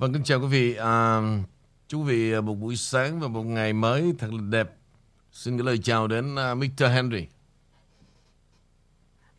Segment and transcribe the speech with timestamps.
[0.00, 0.74] Vâng, kính chào quý vị.
[0.74, 1.20] À,
[1.88, 4.70] chúc quý vị một buổi sáng và một ngày mới thật là đẹp.
[5.32, 6.84] Xin gửi lời chào đến uh, Mr.
[6.84, 7.26] Henry.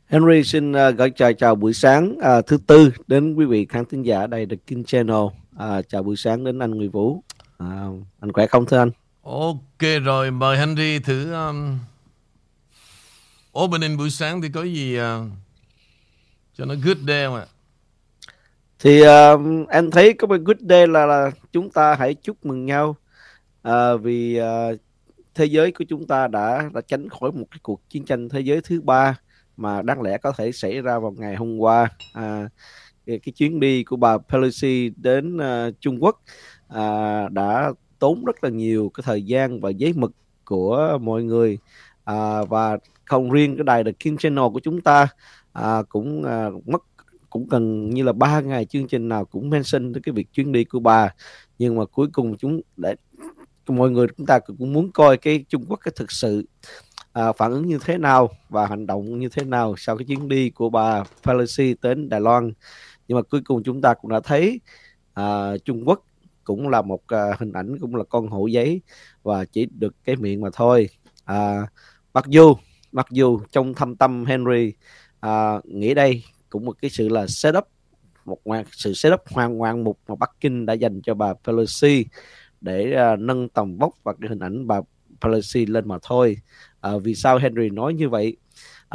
[0.05, 3.85] Henry xin uh, gửi chào chào buổi sáng uh, thứ tư đến quý vị khán
[3.85, 5.15] thính giả đây The King Channel.
[5.15, 7.23] Uh, chào buổi sáng đến anh Nguyễn Vũ.
[7.63, 8.91] Uh, anh khỏe không thưa anh?
[9.21, 11.77] Ok rồi, mời Henry thử um,
[13.59, 15.03] opening buổi sáng thì có gì uh,
[16.57, 17.45] cho nó good day không ạ?
[18.83, 22.65] Thì uh, em thấy có một good day là, là chúng ta hãy chúc mừng
[22.65, 22.95] nhau
[23.67, 24.79] uh, vì uh,
[25.35, 28.39] thế giới của chúng ta đã đã tránh khỏi một cái cuộc chiến tranh thế
[28.39, 29.19] giới thứ ba
[29.57, 31.89] mà đáng lẽ có thể xảy ra vào ngày hôm qua.
[32.17, 32.51] uh,
[33.05, 36.21] cái, cái chuyến đi của bà Pelosi đến uh, Trung Quốc
[36.73, 40.11] uh, đã tốn rất là nhiều cái thời gian và giấy mực
[40.45, 41.57] của mọi người
[42.11, 45.07] uh, và không riêng cái đài The King Channel của chúng ta
[45.59, 46.83] uh, cũng uh, mất
[47.31, 50.51] cũng cần như là ba ngày chương trình nào cũng mention tới cái việc chuyến
[50.51, 51.13] đi của bà.
[51.59, 52.95] Nhưng mà cuối cùng chúng để
[53.67, 56.45] mọi người chúng ta cũng muốn coi cái Trung Quốc cái thực sự
[57.13, 60.27] à, phản ứng như thế nào và hành động như thế nào sau cái chuyến
[60.27, 62.53] đi của bà Pelosi đến Đài Loan.
[63.07, 64.59] Nhưng mà cuối cùng chúng ta cũng đã thấy
[65.13, 66.05] à, Trung Quốc
[66.43, 68.81] cũng là một à, hình ảnh cũng là con hổ giấy
[69.23, 70.89] và chỉ được cái miệng mà thôi.
[71.25, 71.67] À,
[72.13, 72.55] mặc dù
[72.91, 74.73] mặc dù trong thâm tâm Henry
[75.19, 77.67] à, nghĩ đây cũng một cái sự là setup
[78.25, 78.39] một
[78.71, 82.05] sự setup hoàn ngoan mục mà Bắc Kinh đã dành cho bà Pelosi
[82.61, 84.81] để uh, nâng tầm vóc và cái hình ảnh bà
[85.21, 86.37] Pelosi lên mà thôi.
[86.95, 88.37] Uh, vì sao Henry nói như vậy?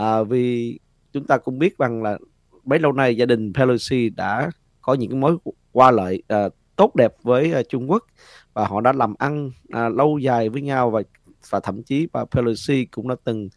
[0.00, 0.78] Uh, vì
[1.12, 2.18] chúng ta cũng biết rằng là
[2.64, 5.36] bấy lâu nay gia đình Pelosi đã có những cái mối
[5.72, 8.04] qua lợi uh, tốt đẹp với uh, Trung Quốc
[8.52, 11.02] và họ đã làm ăn uh, lâu dài với nhau và
[11.50, 13.48] và thậm chí bà Pelosi cũng đã từng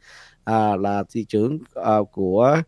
[0.50, 2.62] uh, là thị trưởng uh, của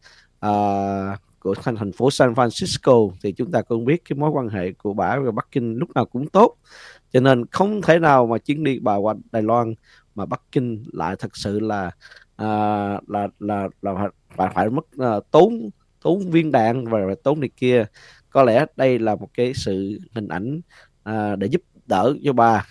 [0.45, 4.49] uh, của thành thành phố San Francisco thì chúng ta cũng biết cái mối quan
[4.49, 6.55] hệ của bà và Bắc Kinh lúc nào cũng tốt.
[7.13, 9.73] Cho nên không thể nào mà chuyến đi bà qua Đài Loan
[10.15, 11.87] mà Bắc Kinh lại thật sự là
[12.41, 15.69] uh, là là là phải phải mất uh, tốn
[16.01, 17.85] tốn viên đạn và, và tốn này kia.
[18.29, 20.61] Có lẽ đây là một cái sự hình ảnh
[21.09, 22.65] uh, để giúp đỡ cho bà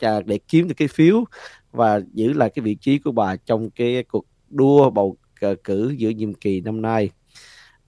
[0.00, 1.24] để kiếm được cái phiếu
[1.72, 5.94] và giữ lại cái vị trí của bà trong cái cuộc đua bầu Ờ, cử
[5.96, 7.10] giữa nhiệm kỳ năm nay.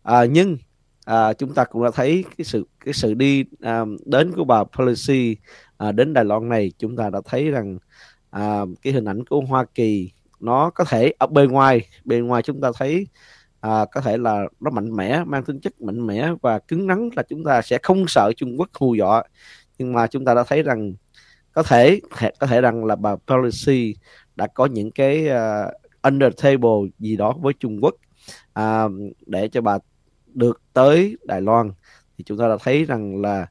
[0.02, 0.56] À, nhưng
[1.04, 4.64] à, chúng ta cũng đã thấy cái sự cái sự đi à, đến của bà
[4.64, 5.36] Pelosi
[5.78, 7.78] à, đến Đài Loan này chúng ta đã thấy rằng
[8.30, 12.42] à, cái hình ảnh của Hoa Kỳ nó có thể ở bên ngoài bên ngoài
[12.42, 13.06] chúng ta thấy
[13.60, 17.08] à, có thể là nó mạnh mẽ mang tính chất mạnh mẽ và cứng rắn
[17.16, 19.22] là chúng ta sẽ không sợ Trung Quốc hù dọa.
[19.78, 20.94] Nhưng mà chúng ta đã thấy rằng
[21.52, 22.00] có thể
[22.40, 23.96] có thể rằng là bà Pelosi
[24.36, 27.94] đã có những cái uh, under table gì đó với Trung Quốc
[28.52, 28.84] à,
[29.26, 29.78] để cho bà
[30.26, 31.72] được tới Đài Loan
[32.18, 33.46] thì chúng ta đã thấy rằng là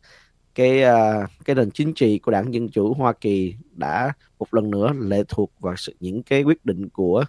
[0.55, 4.71] cái uh, cái nền chính trị của đảng dân chủ Hoa Kỳ đã một lần
[4.71, 7.23] nữa lệ thuộc vào sự, những cái quyết định của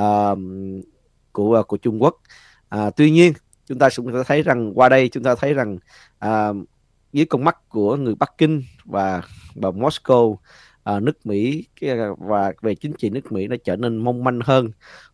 [0.00, 0.38] uh,
[1.32, 2.20] của à, của Trung Quốc.
[2.76, 3.32] Uh, tuy nhiên
[3.66, 5.78] chúng ta cũng thấy rằng qua đây chúng ta thấy rằng
[6.24, 6.56] uh,
[7.12, 9.22] dưới con mắt của người Bắc Kinh và
[9.54, 10.36] và Moscow
[10.84, 11.66] à, nước Mỹ
[12.18, 14.70] và về chính trị nước Mỹ nó trở nên mong manh hơn.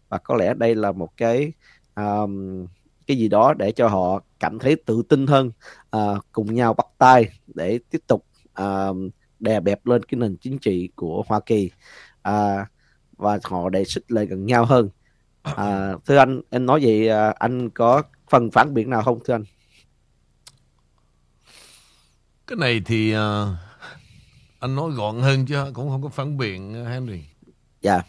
[0.08, 1.52] Và có lẽ đây là một cái
[1.96, 2.66] um,
[3.06, 5.50] cái gì đó để cho họ cảm thấy tự tin hơn
[5.96, 8.26] uh, cùng nhau bắt tay để tiếp tục
[8.62, 8.96] uh,
[9.40, 11.70] đè bẹp lên cái nền chính trị của Hoa Kỳ.
[12.28, 12.66] Uh,
[13.20, 14.88] và họ đề xích lại gần nhau hơn.
[15.42, 19.34] À, thưa anh em nói vậy à, anh có phần phản biện nào không thưa
[19.34, 19.44] anh?
[22.46, 23.20] Cái này thì uh,
[24.60, 27.24] anh nói gọn hơn chứ cũng không có phản biện Henry.
[27.80, 28.02] Dạ.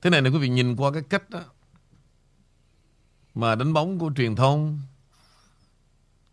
[0.00, 1.44] Thế này này quý vị nhìn qua cái cách đó
[3.34, 4.80] mà đánh bóng của truyền thông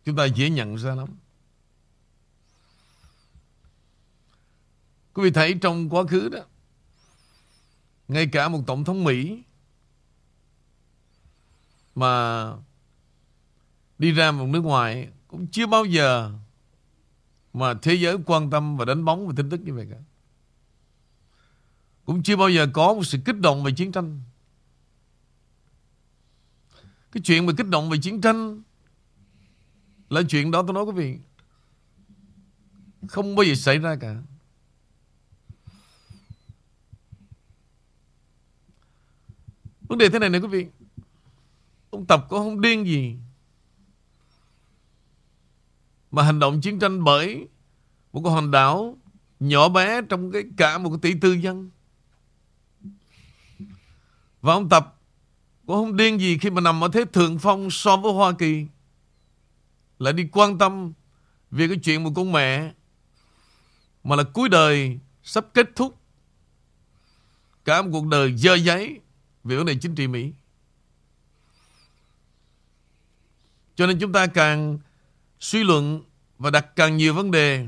[0.06, 1.08] chúng ta dễ nhận ra lắm.
[5.14, 6.40] Quý vị thấy trong quá khứ đó
[8.08, 9.44] Ngay cả một tổng thống Mỹ
[11.96, 12.44] Mà
[13.98, 16.32] Đi ra một nước ngoài, Cũng chưa bao giờ
[17.54, 19.98] Mà thế giới quan tâm và đánh bóng về tin tức như vậy cả.
[22.06, 24.22] Cũng chưa bao giờ có một sự kích động về chiến tranh.
[27.12, 28.62] Cái chuyện mà kích động về chiến tranh
[30.10, 31.18] Là chuyện đó tôi nói quý vị,
[33.08, 34.16] Không bao giờ xảy ra cả.
[39.82, 40.68] Vấn đề thế này này quý vị,
[41.90, 43.18] Ông Tập có không điên gì
[46.12, 47.48] mà hành động chiến tranh bởi
[48.14, 48.98] Một cái hòn đảo
[49.40, 51.70] Nhỏ bé trong cái cả một cái tỷ tư dân
[54.42, 54.98] Và ông Tập
[55.68, 58.66] cũng không điên gì khi mà nằm ở thế thượng phong so với Hoa Kỳ.
[60.00, 60.94] Lại đi quan tâm
[61.52, 62.74] về cái chuyện một con mẹ
[64.04, 65.98] mà là cuối đời sắp kết thúc
[67.66, 69.00] cả một cuộc đời dơ giấy
[69.44, 70.32] về vấn đề chính trị Mỹ.
[73.76, 74.80] Cho nên chúng ta càng
[75.40, 76.04] suy luận
[76.38, 77.68] và đặt càng nhiều vấn đề,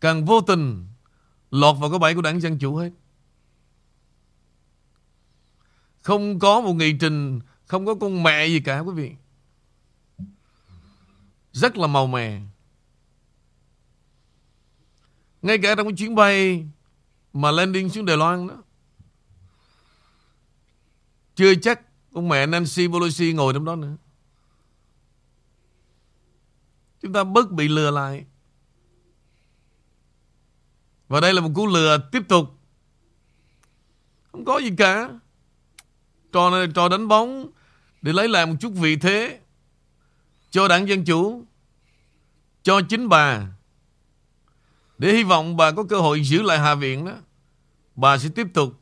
[0.00, 0.86] càng vô tình
[1.50, 2.90] lọt vào cái bẫy của đảng Dân Chủ hết.
[6.00, 9.12] Không có một nghị trình, không có con mẹ gì cả quý vị.
[11.52, 12.40] Rất là màu mè.
[15.42, 16.66] Ngay cả trong cái chuyến bay
[17.32, 18.62] mà landing xuống Đài Loan đó.
[21.34, 21.80] Chưa chắc
[22.12, 23.96] ông mẹ Nancy Pelosi ngồi trong đó nữa.
[27.04, 28.24] Chúng ta bớt bị lừa lại.
[31.08, 32.50] Và đây là một cú lừa tiếp tục.
[34.32, 35.08] Không có gì cả.
[36.32, 37.50] Trò này trò đánh bóng
[38.02, 39.40] để lấy lại một chút vị thế
[40.50, 41.44] cho đảng Dân Chủ,
[42.62, 43.46] cho chính bà.
[44.98, 47.14] Để hy vọng bà có cơ hội giữ lại Hạ viện đó.
[47.94, 48.80] Bà sẽ tiếp tục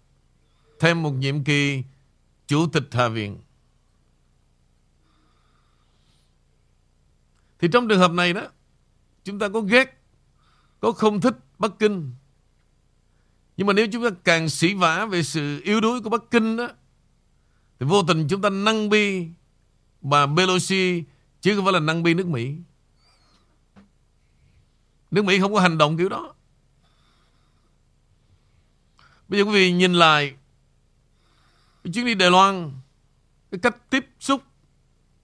[0.80, 1.82] thêm một nhiệm kỳ
[2.46, 3.38] Chủ tịch Hạ viện.
[7.62, 8.42] Thì trong trường hợp này đó,
[9.24, 10.02] chúng ta có ghét,
[10.80, 12.14] có không thích Bắc Kinh.
[13.56, 16.56] Nhưng mà nếu chúng ta càng sĩ vã về sự yếu đuối của Bắc Kinh
[16.56, 16.68] đó,
[17.80, 19.26] thì vô tình chúng ta nâng bi
[20.00, 21.04] bà Pelosi
[21.40, 22.56] chứ không phải là nâng bi nước Mỹ.
[25.10, 26.34] Nước Mỹ không có hành động kiểu đó.
[29.28, 30.34] Bây giờ quý vị nhìn lại
[31.92, 32.72] chuyến đi Đài Loan,
[33.50, 34.42] cái cách tiếp xúc,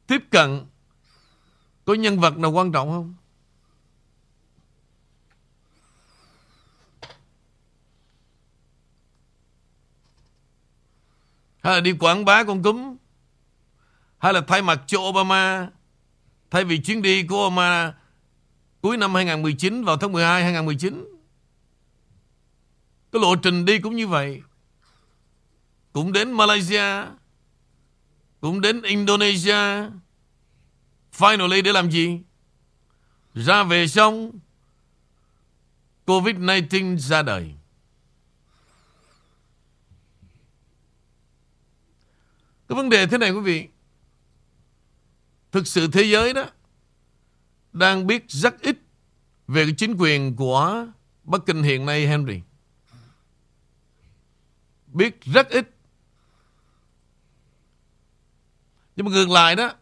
[0.06, 0.66] tiếp cận
[1.88, 3.14] có nhân vật nào quan trọng không?
[11.62, 12.96] Hay là đi quảng bá con cúm?
[14.18, 15.68] Hay là thay mặt cho Obama?
[16.50, 17.94] Thay vì chuyến đi của Obama
[18.80, 21.04] Cuối năm 2019 Vào tháng 12 2019
[23.12, 24.42] Cái lộ trình đi cũng như vậy.
[25.92, 27.04] Cũng đến Malaysia,
[28.40, 29.90] Cũng đến Indonesia
[31.18, 32.20] Finally, để làm gì?
[33.34, 34.38] Ra về xong
[36.06, 37.54] Covid-19 ra đời.
[42.68, 43.68] Cái vấn đề thế này, quý vị,
[45.52, 46.44] Thực sự thế giới đó
[47.72, 48.78] Đang biết rất ít
[49.46, 50.86] Về cái chính quyền của
[51.24, 52.40] Bắc Kinh hiện nay, Henry.
[54.86, 55.70] Biết rất ít.
[58.96, 59.72] Nhưng mà ngược lại đó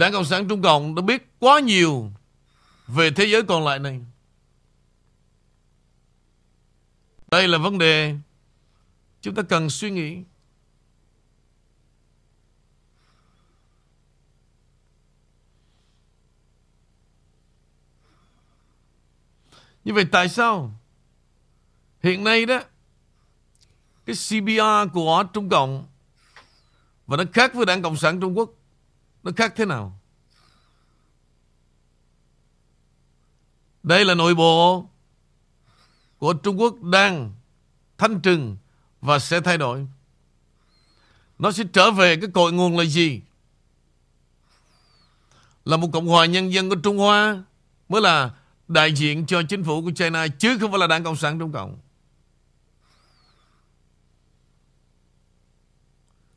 [0.00, 2.10] Đảng Cộng sản Trung Cộng đã biết quá nhiều
[2.86, 4.00] về thế giới còn lại này.
[7.30, 8.14] Đây là vấn đề
[9.20, 10.18] chúng ta cần suy nghĩ.
[19.84, 20.72] Như vậy tại sao
[22.02, 22.60] hiện nay đó,
[24.06, 25.86] cái CBR của Trung Cộng
[27.06, 28.59] và nó khác với Đảng Cộng sản Trung Quốc
[29.22, 30.00] nó khác thế nào?
[33.82, 34.86] Đây là nội bộ
[36.18, 37.34] của Trung Quốc đang
[37.98, 38.56] thanh trừng
[39.00, 39.86] và sẽ thay đổi.
[41.38, 43.20] Nó sẽ trở về cái cội nguồn là gì?
[45.64, 47.42] Là một Cộng hòa Nhân dân của Trung Hoa
[47.88, 48.30] mới là
[48.68, 51.52] đại diện cho chính phủ của China, chứ không phải là Đảng Cộng sản Trung
[51.52, 51.78] Cộng.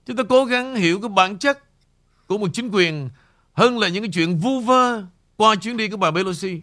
[0.06, 1.64] Chúng ta cố gắng hiểu cái bản chất
[2.28, 3.10] của một chính quyền
[3.54, 5.04] hơn là những cái chuyện vu vơ
[5.38, 6.62] qua chuyến đi của bà Pelosi.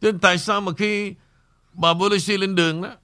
[0.00, 1.14] Nên tại sao mà khi
[1.72, 2.96] bà Pelosi lên đường đó,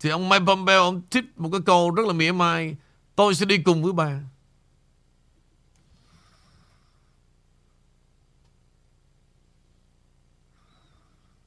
[0.00, 2.76] thì ông Mike Pompeo, ông thích một cái câu rất là mỉa mai,
[3.16, 4.20] tôi sẽ đi cùng với bà.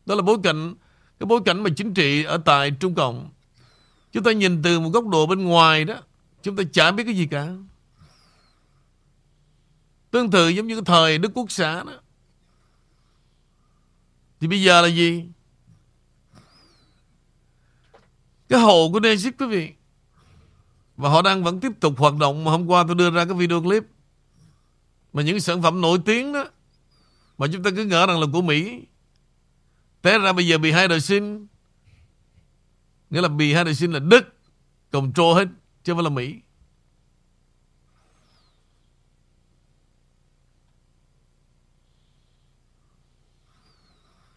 [0.07, 0.75] Đó là bối cảnh,
[1.19, 3.29] Cái bối cảnh mà chính trị ở tại Trung Cộng.
[4.11, 5.95] Chúng ta nhìn từ một góc độ bên ngoài đó,
[6.43, 7.47] Chúng ta chả biết cái gì cả.
[10.11, 11.93] Tương tự giống như cái thời Đức Quốc xã đó.
[14.39, 15.25] Thì bây giờ là gì?
[18.49, 19.73] Cái hồ của Nesit quý vị.
[20.97, 22.43] Và họ đang vẫn tiếp tục hoạt động.
[22.43, 23.83] Mà hôm qua tôi đưa ra cái video clip
[25.13, 26.45] Mà những sản phẩm nổi tiếng đó.
[27.37, 28.81] Mà chúng ta cứ ngỡ rằng là của Mỹ.
[30.01, 31.47] Té ra bây giờ bị hai đời sinh
[33.09, 34.33] Nghĩa là bị hai đời sinh là Đức
[34.91, 35.47] control hết
[35.83, 36.41] chứ không phải là Mỹ.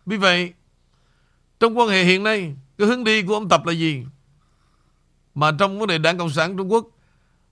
[0.07, 0.53] Vì vậy,
[1.61, 4.05] trong quan hệ hiện nay, cái hướng đi của ông Tập là gì?
[5.35, 6.87] Mà trong vấn đề Đảng Cộng sản Trung Quốc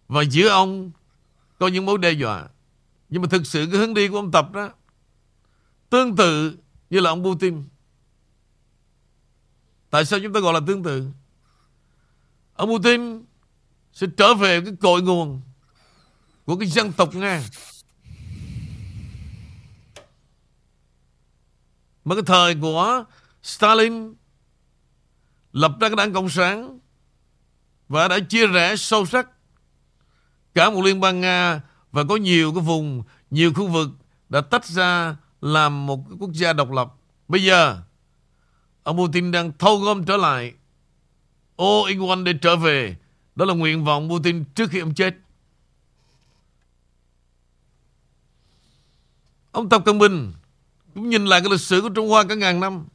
[0.09, 0.91] và giữa ông
[1.59, 2.49] có những mối đe dọa.
[3.09, 4.71] Nhưng mà thực sự cái hướng đi của ông Tập đó
[5.91, 6.59] tương tự
[6.91, 7.65] như là ông Putin.
[9.91, 11.11] Tại sao chúng ta gọi là tương tự?
[12.55, 13.25] Ông Putin
[13.93, 15.41] sẽ trở về cái cội nguồn
[16.45, 17.43] của cái dân tộc Nga.
[22.05, 23.05] Mà cái thời của
[23.43, 24.15] Stalin
[25.53, 26.79] lập ra cái đảng Cộng sản
[27.89, 29.29] và đã chia rẽ sâu sắc
[30.55, 31.61] cả một liên bang Nga
[31.93, 33.89] và có nhiều cái vùng, nhiều khu vực
[34.29, 36.95] đã tách ra làm một cái quốc gia độc lập.
[37.29, 37.83] Bây giờ,
[38.89, 40.55] ông Putin đang thâu gom trở lại
[41.57, 42.97] all in one để trở về.
[43.35, 45.15] Đó là nguyện vọng Putin trước khi ông chết.
[49.53, 50.33] Ông Tập Cận Bình
[50.95, 52.87] cũng nhìn lại cái lịch sử của Trung Hoa cả ngàn năm.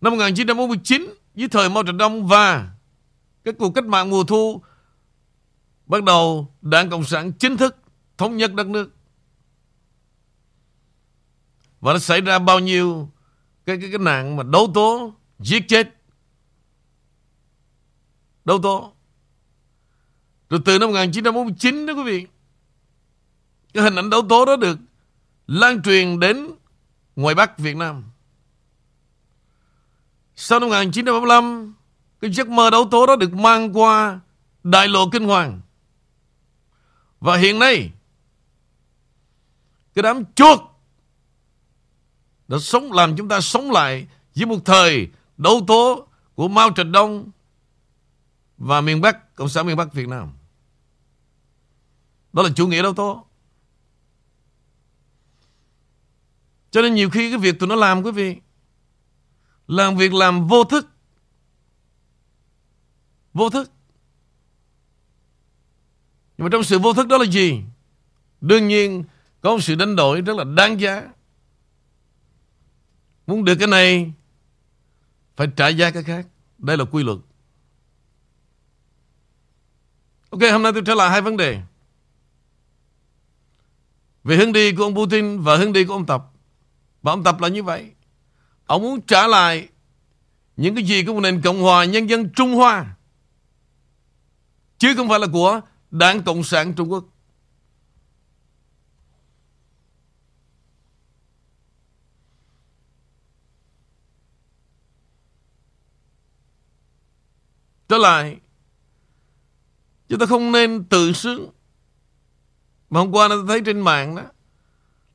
[0.00, 2.70] Năm 1949, dưới thời Mao Trạch Đông và
[3.44, 4.62] các cuộc cách mạng mùa thu
[5.86, 7.76] bắt đầu Đảng Cộng sản chính thức
[8.18, 8.90] thống nhất đất nước.
[11.80, 13.08] Và nó xảy ra bao nhiêu
[13.66, 15.94] cái cái cái nạn mà đấu tố, giết chết.
[18.44, 18.92] Đấu tố.
[20.50, 22.26] Rồi từ năm 1949 đó quý vị.
[23.74, 24.78] Cái hình ảnh đấu tố đó được
[25.46, 26.50] lan truyền đến
[27.16, 28.04] ngoài Bắc Việt Nam.
[30.36, 31.74] Sau năm 1975,
[32.20, 34.20] cái giấc mơ đấu tố đó được mang qua
[34.62, 35.60] đại lộ kinh hoàng.
[37.20, 37.90] Và hiện nay,
[39.94, 40.60] cái đám chuột
[42.50, 46.86] đã sống làm chúng ta sống lại với một thời đấu tố của Mao Trạch
[46.86, 47.30] Đông
[48.58, 50.32] và miền Bắc, Cộng sản miền Bắc Việt Nam.
[52.32, 53.24] Đó là chủ nghĩa đấu tố.
[56.70, 58.36] Cho nên nhiều khi cái việc tụi nó làm quý vị
[59.66, 60.88] làm việc làm vô thức.
[63.34, 63.70] Vô thức.
[66.38, 67.62] Nhưng mà trong sự vô thức đó là gì?
[68.40, 69.04] Đương nhiên
[69.40, 71.08] có một sự đánh đổi rất là đáng giá.
[73.30, 74.12] Muốn được cái này
[75.36, 76.26] phải trả giá cái khác.
[76.58, 77.18] Đây là quy luật.
[80.30, 81.60] Ok, hôm nay tôi trở lại hai vấn đề.
[84.24, 86.24] Về hướng đi của ông Putin và hướng đi của ông Tập.
[87.02, 87.90] Và ông Tập là như vậy.
[88.66, 89.68] Ông muốn trả lại
[90.56, 92.96] những cái gì của một nền Cộng hòa Nhân dân Trung Hoa.
[94.78, 95.60] Chứ không phải là của
[95.90, 97.04] Đảng Cộng sản Trung Quốc.
[107.90, 108.36] Trở lại
[110.08, 111.50] Chúng ta không nên tự sướng.
[112.90, 114.22] Mà hôm qua tôi thấy trên mạng đó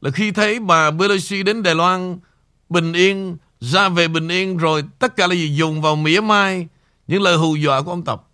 [0.01, 2.20] Là khi thấy bà Pelosi đến Đài Loan
[2.70, 5.55] Bình yên Ra về bình yên rồi Tất cả là gì?
[5.55, 6.67] Dùng vào mỉa mai
[7.08, 8.27] Những lời hù dọa của ông Tập.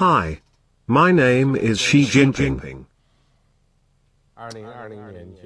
[0.00, 0.36] Hi,
[0.86, 2.82] my name is Xi Jinping.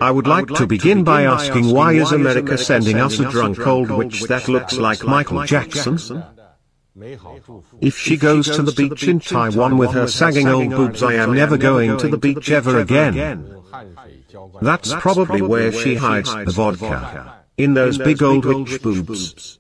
[0.01, 3.91] I would like to begin by asking why is America sending us a drunk old
[3.91, 5.99] witch that looks like Michael Jackson?
[7.81, 11.35] If she goes to the beach in Taiwan with her sagging old boobs I am
[11.35, 13.63] never going to the beach ever again.
[14.63, 17.45] That's probably where she hides the vodka.
[17.59, 19.59] In those big old witch boobs.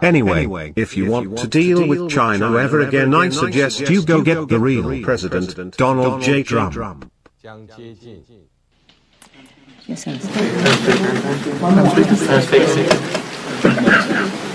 [0.00, 4.48] Anyway, if you want to deal with China ever again, I suggest you go get
[4.48, 6.42] the real president, Donald J.
[6.42, 7.10] Trump.
[9.86, 10.18] Yes, sir.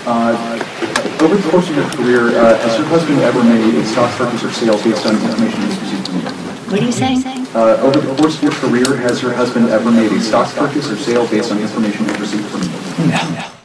[0.08, 4.10] Uh, over the course of your career, uh, has your husband ever made a stock
[4.18, 6.24] purchase or sale based on information he's received from you?
[6.72, 7.48] What are you saying?
[7.54, 10.90] Uh, over the course of your career, has your husband ever made a stock purchase
[10.90, 13.57] or sale based on information he's received from you?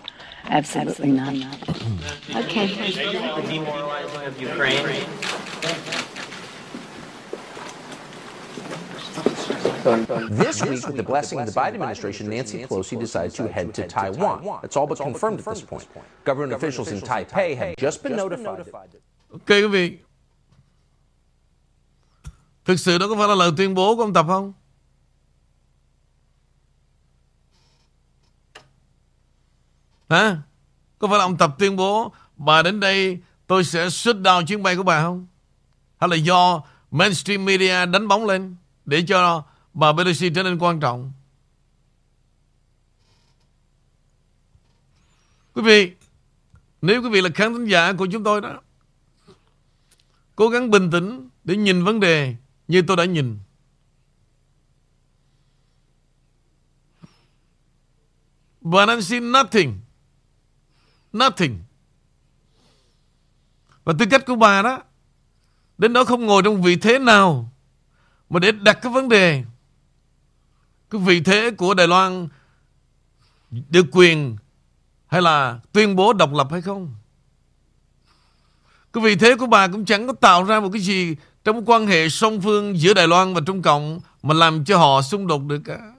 [0.52, 1.35] Absolutely not.
[2.37, 2.66] Okay.
[2.66, 4.85] the demoralizing of Ukraine.
[10.30, 13.88] This week, with the blessing of the Biden administration, Nancy Pelosi decided to head to
[13.88, 14.61] Taiwan.
[14.62, 15.88] It's all but confirmed at this point.
[16.25, 18.66] Government officials in Taipei have just been notified.
[19.32, 19.99] Ok quý vị
[22.64, 24.52] Thực sự đó có phải là lời tuyên bố của ông Tập không?
[30.12, 30.37] Hả?
[30.99, 34.62] Có phải là ông Tập tuyên bố Bà đến đây tôi sẽ shut down chuyến
[34.62, 35.26] bay của bà không?
[35.99, 40.81] Hay là do mainstream media đánh bóng lên để cho bà Pelosi trở nên quan
[40.81, 41.12] trọng.
[45.54, 45.92] Quý vị,
[46.83, 48.61] nếu quý vị là khán thính giả của chúng tôi đó,
[50.37, 52.37] cố gắng bình tĩnh để nhìn vấn đề
[52.69, 53.38] như tôi đã nhìn.
[58.61, 59.81] But I see nothing.
[61.12, 61.59] Nothing.
[63.85, 64.83] Và tư cách của bà đó,
[65.78, 67.52] đến đó không ngồi trong vị thế nào
[68.31, 69.45] mà để đặt cái vấn đề
[70.90, 72.28] cái vị thế của Đài Loan
[73.50, 74.37] được quyền
[75.07, 76.95] hay là tuyên bố độc lập hay không.
[78.92, 81.87] Cái vị thế của bà cũng chẳng có tạo ra một cái gì trong quan
[81.87, 85.42] hệ song phương giữa Đài Loan và Trung Cộng mà làm cho họ xung đột
[85.47, 85.92] được cả.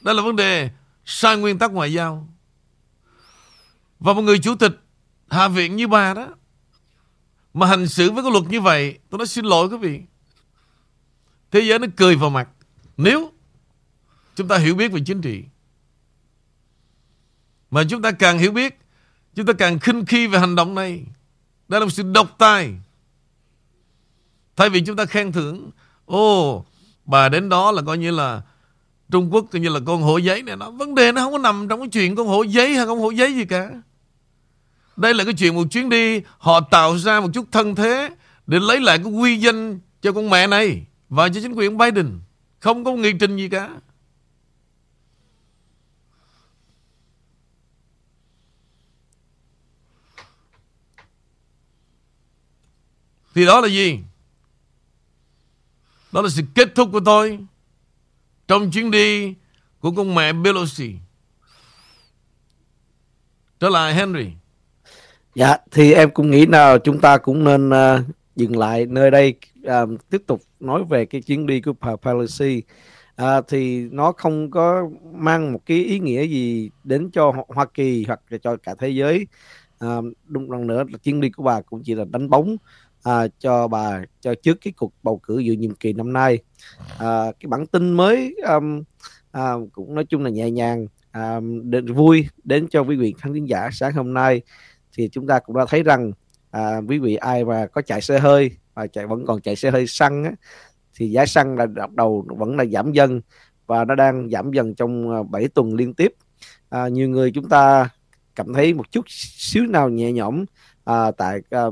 [0.00, 0.70] Đó là vấn đề
[1.04, 2.28] sai nguyên tắc ngoại giao.
[4.04, 4.80] Và một người chủ tịch
[5.30, 6.28] Hạ viện như bà đó.
[7.54, 10.00] Mà hành xử với cái luật như vậy tôi nói xin lỗi quý vị.
[11.50, 12.48] Thế giới nó cười vào mặt.
[12.96, 13.32] Nếu
[14.34, 15.42] chúng ta hiểu biết về chính trị
[17.70, 18.78] mà chúng ta càng hiểu biết
[19.34, 21.04] chúng ta càng khinh khi về hành động này
[21.68, 22.74] đây là một sự độc tài.
[24.56, 25.70] Thay vì chúng ta khen thưởng
[26.06, 26.66] ô oh,
[27.04, 28.42] bà đến đó là coi như là
[29.10, 30.56] Trung Quốc coi như là con hổ giấy này.
[30.56, 32.98] Nó vấn đề nó không có nằm trong cái chuyện con hổ giấy hay con
[32.98, 33.70] hổ giấy gì cả
[34.96, 38.10] đây là cái chuyện một chuyến đi, Họ tạo ra một chút thân thế
[38.46, 42.20] Để lấy lại cái quy danh cho con mẹ này Và cho chính quyền Biden.
[42.60, 43.70] Không có nghị trình gì cả.
[53.34, 53.98] Thì đó là gì?
[56.12, 57.38] Đó là sự kết thúc của tôi
[58.48, 59.34] Trong chuyến đi
[59.80, 60.94] Của con mẹ Pelosi.
[63.60, 64.30] Trở lại Henry.
[65.34, 68.00] Dạ, thì em cũng nghĩ nào chúng ta cũng nên uh,
[68.36, 69.34] dừng lại nơi đây
[69.66, 72.62] uh, tiếp tục nói về cái chuyến đi của bà Pelosi.
[73.16, 78.04] Ờ, thì nó không có mang một cái ý nghĩa gì đến cho Hoa Kỳ
[78.06, 79.26] hoặc là cho cả thế giới.
[79.78, 82.56] À, đúng lần nữa là chuyến đi của bà cũng chỉ là đánh bóng
[83.02, 86.38] à, cho bà cho trước cái cuộc bầu cử dự nhiệm kỳ năm nay.
[86.98, 88.82] À, cái bản tin mới um,
[89.32, 93.44] à, cũng nói chung là nhẹ nhàng, um, đến vui đến cho quý vị khán
[93.44, 94.42] giả sáng hôm nay
[94.96, 96.12] thì chúng ta cũng đã thấy rằng
[96.50, 99.70] à, quý vị ai mà có chạy xe hơi và chạy vẫn còn chạy xe
[99.70, 100.32] hơi xăng á,
[100.94, 103.20] thì giá xăng là bắt đầu vẫn là giảm dần
[103.66, 106.14] và nó đang giảm dần trong à, 7 tuần liên tiếp.
[106.68, 107.88] À, nhiều người chúng ta
[108.34, 110.44] cảm thấy một chút xíu nào nhẹ nhõm
[110.84, 111.62] à, tại à,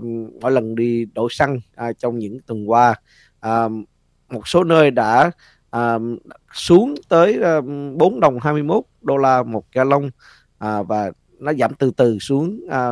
[0.40, 2.94] mỗi lần đi đổ xăng à, trong những tuần qua
[3.40, 3.68] à,
[4.30, 5.30] một số nơi đã
[5.70, 5.98] à,
[6.52, 7.60] xuống tới à,
[7.96, 10.10] 4 đồng 21 đô la một gallon
[10.58, 12.90] à, và nó giảm từ từ xuống à,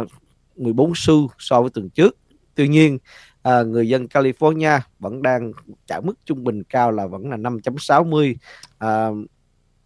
[0.61, 2.17] 14 xu so với tuần trước.
[2.55, 2.99] Tuy nhiên,
[3.43, 5.53] à, người dân California vẫn đang
[5.87, 8.35] trả mức trung bình cao là vẫn là 5.60
[8.79, 9.09] à,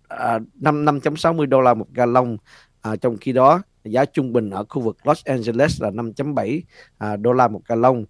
[0.08, 2.36] à, 5 5.60 đô la một gallon.
[2.80, 6.60] À, trong khi đó, giá trung bình ở khu vực Los Angeles là 5.7
[6.98, 8.04] à, đô la một gallon.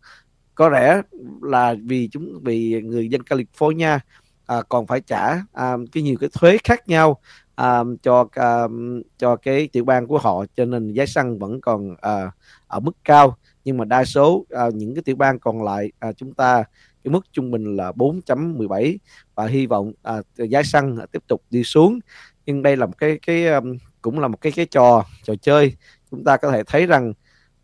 [0.55, 1.03] Có lẽ
[1.43, 3.99] là vì chúng vì người dân California
[4.47, 7.21] à, còn phải trả à, cái nhiều cái thuế khác nhau
[7.57, 11.93] um, cho um, cho cái tiểu bang của họ cho nên giá xăng vẫn còn
[11.93, 12.33] uh,
[12.67, 13.37] ở mức cao.
[13.65, 16.65] Nhưng mà đa số uh, những cái tiểu bang còn lại uh, chúng ta
[17.05, 18.97] cái mức trung bình là 4.17
[19.35, 21.99] và hy vọng uh, giá xăng tiếp tục đi xuống.
[22.47, 25.77] Nhưng đây là một cái cái um, cũng là một cái cái trò trò chơi.
[26.11, 27.13] Chúng ta có thể thấy rằng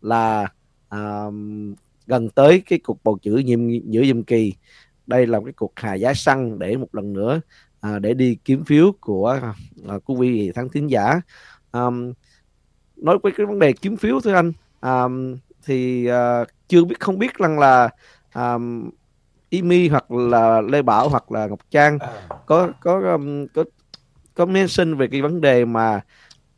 [0.01, 0.47] là
[0.89, 1.75] um,
[2.07, 4.53] gần tới cái cuộc bầu cử nhiệm giữa nhiệm kỳ
[5.07, 7.41] đây là một cái cuộc hạ giá xăng để một lần nữa
[7.81, 9.39] à, để đi kiếm phiếu của
[9.87, 11.21] à, quý vị thắng tín giả.
[11.71, 12.13] Um,
[12.95, 14.51] nói với cái vấn đề kiếm phiếu thưa anh.
[14.81, 17.89] Um, thì uh, chưa biết không biết rằng là
[18.35, 18.89] um,
[19.49, 21.99] Imi hoặc là Lê Bảo hoặc là Ngọc Trang
[22.45, 23.63] có có um, có
[24.33, 26.01] có mention về cái vấn đề mà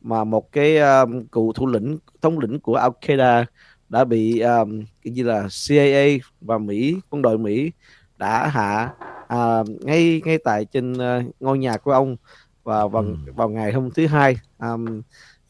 [0.01, 3.45] mà một cái um, cựu thủ lĩnh thống lĩnh của Al Qaeda
[3.89, 7.71] đã bị um, cái như là CIA và Mỹ quân đội Mỹ
[8.17, 8.93] đã hạ
[9.27, 12.15] à, ngay ngay tại trên uh, ngôi nhà của ông
[12.63, 13.15] và vào ừ.
[13.35, 14.35] vào ngày hôm thứ hai.
[14.59, 15.01] Um,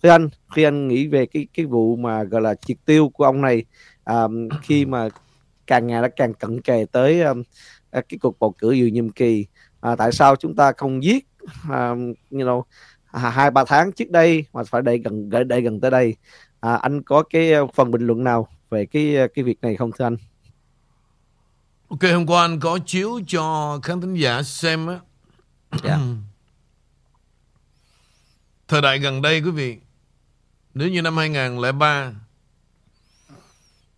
[0.04, 3.24] thưa anh khi anh nghĩ về cái cái vụ mà gọi là triệt tiêu của
[3.24, 3.66] ông này
[4.06, 5.10] um, khi mà
[5.68, 7.44] càng ngày nó càng cận kề tới um,
[7.92, 9.46] cái cuộc bầu cử dự nhiệm kỳ
[9.82, 11.28] à, tại sao chúng ta không giết
[11.70, 12.62] um, you know,
[13.12, 16.16] hai ba tháng trước đây mà phải đợi gần đợi gần tới đây?
[16.60, 20.06] À, anh có cái phần bình luận nào về cái cái việc này không thưa
[20.06, 20.18] anh
[21.94, 24.94] Ok, hôm qua anh có chiếu cho khán thính giả xem á.
[24.94, 25.84] Yeah.
[25.84, 26.00] Dạ.
[28.68, 29.78] Thời đại gần đây quý vị,
[30.74, 32.12] nếu như năm 2003,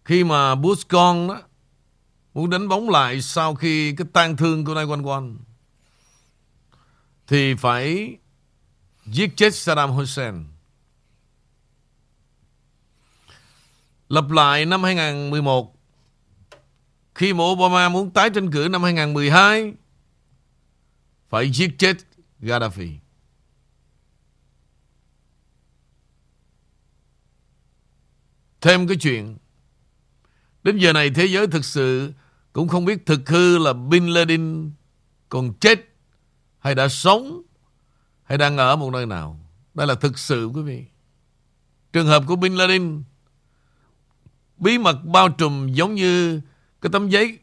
[0.05, 1.41] khi mà Bush con đó,
[2.33, 5.37] muốn đánh bóng lại sau khi cái tang thương của Nay Quan Quan
[7.27, 8.17] thì phải
[9.05, 10.45] giết chết Saddam Hussein.
[14.09, 15.74] Lập lại năm 2011
[17.15, 19.73] khi mà Obama muốn tái tranh cử năm 2012
[21.29, 21.97] phải giết chết
[22.41, 22.91] Gaddafi.
[28.61, 29.37] Thêm cái chuyện,
[30.65, 32.13] Đến giờ này thế giới thực sự
[32.53, 34.71] Cũng không biết thực hư là Bin Laden
[35.29, 35.79] Còn chết
[36.59, 37.41] Hay đã sống
[38.23, 39.39] Hay đang ở một nơi nào
[39.73, 40.83] Đây là thực sự, quý vị
[41.93, 43.03] Trường hợp của Bin Laden
[44.57, 46.41] Bí mật bao trùm giống như
[46.85, 47.39] cái tấm giấy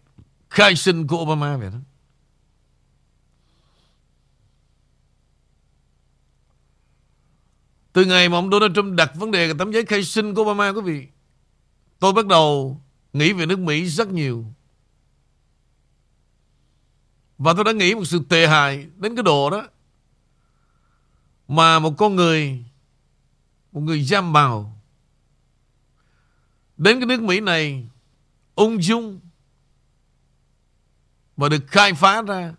[0.51, 1.79] khai sinh của Obama vậy đó.
[7.93, 10.69] Từ ngày mà ông Donald Trump đặt vấn đề tấm giấy khai sinh của Obama,
[10.69, 11.07] quý vị,
[11.99, 12.81] Tôi bắt đầu
[13.13, 14.45] nghĩ về nước Mỹ rất nhiều.
[17.39, 19.69] Và tôi đã nghĩ một sự tệ hại Đến cái độ đó,
[21.49, 22.65] Mà một con người,
[23.73, 24.81] Một người giam bào
[26.77, 27.89] Đến cái nước Mỹ này,
[28.55, 29.21] Ung dung
[31.43, 32.55] và được khai phá ra.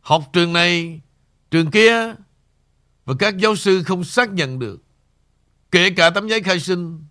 [0.00, 1.00] Học trường này,
[1.50, 2.14] Trường kia,
[3.04, 4.82] và các giáo sư không xác nhận được.
[5.70, 7.04] Kể cả tấm giấy khai sinh.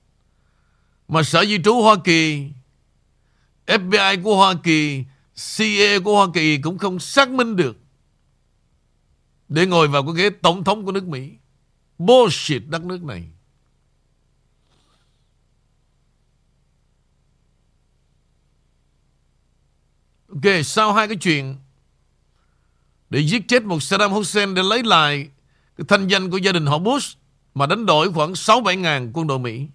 [1.08, 2.50] Mà Sở Di trú Hoa Kỳ
[3.67, 5.04] FBI của Hoa Kỳ
[5.58, 7.78] CIA của Hoa Kỳ cũng không xác minh được.
[9.50, 11.32] Để ngồi vào cái ghế tổng thống của nước Mỹ.
[11.98, 13.31] Bullshit đất nước này.
[20.32, 21.56] Ok, sau hai cái chuyện
[23.10, 25.30] Để giết chết một Saddam Hussein Để lấy lại
[25.78, 27.17] cái thanh danh của gia đình họ Bush
[27.54, 29.67] mà đánh đổi khoảng 6-7 ngàn quân đội Mỹ.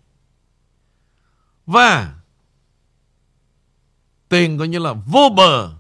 [1.67, 2.15] Và
[4.29, 5.73] tiền coi như là vô bờ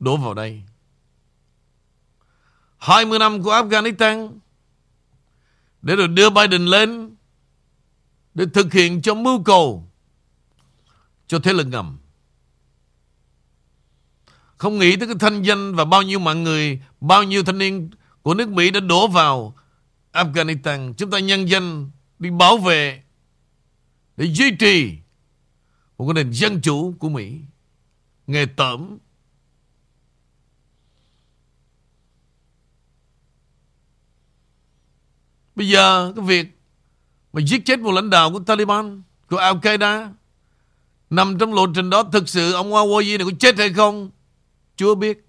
[0.00, 0.62] đổ vào đây.
[2.78, 4.38] 20 năm của Afghanistan
[5.82, 7.14] để rồi đưa Biden lên
[8.34, 9.88] để thực hiện cho mưu cầu
[11.26, 11.98] cho thế lực ngầm.
[14.56, 17.90] Không nghĩ tới cái thanh danh và bao nhiêu mạng người, bao nhiêu thanh niên
[18.22, 19.54] của nước Mỹ đã đổ vào
[20.12, 20.92] Afghanistan.
[20.94, 23.02] Chúng ta nhân danh đi bảo vệ
[24.16, 24.92] để duy trì
[25.98, 27.40] một cái nền dân chủ của Mỹ.
[28.26, 28.98] Nghề tẩm.
[35.54, 36.58] Bây giờ cái việc
[37.32, 40.08] mà giết chết một lãnh đạo của Taliban, của Al-Qaeda
[41.10, 44.10] nằm trong lộ trình đó thực sự ông Awaji này có chết hay không?
[44.76, 45.26] Chúa biết.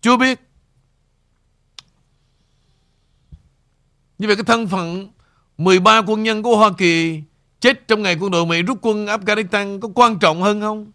[0.00, 0.40] Chúa biết.
[4.18, 5.12] Như vậy cái thân phận
[5.58, 7.22] 13 quân nhân của Hoa Kỳ
[7.60, 10.92] chết trong ngày quân đội Mỹ rút quân Afghanistan có quan trọng hơn không?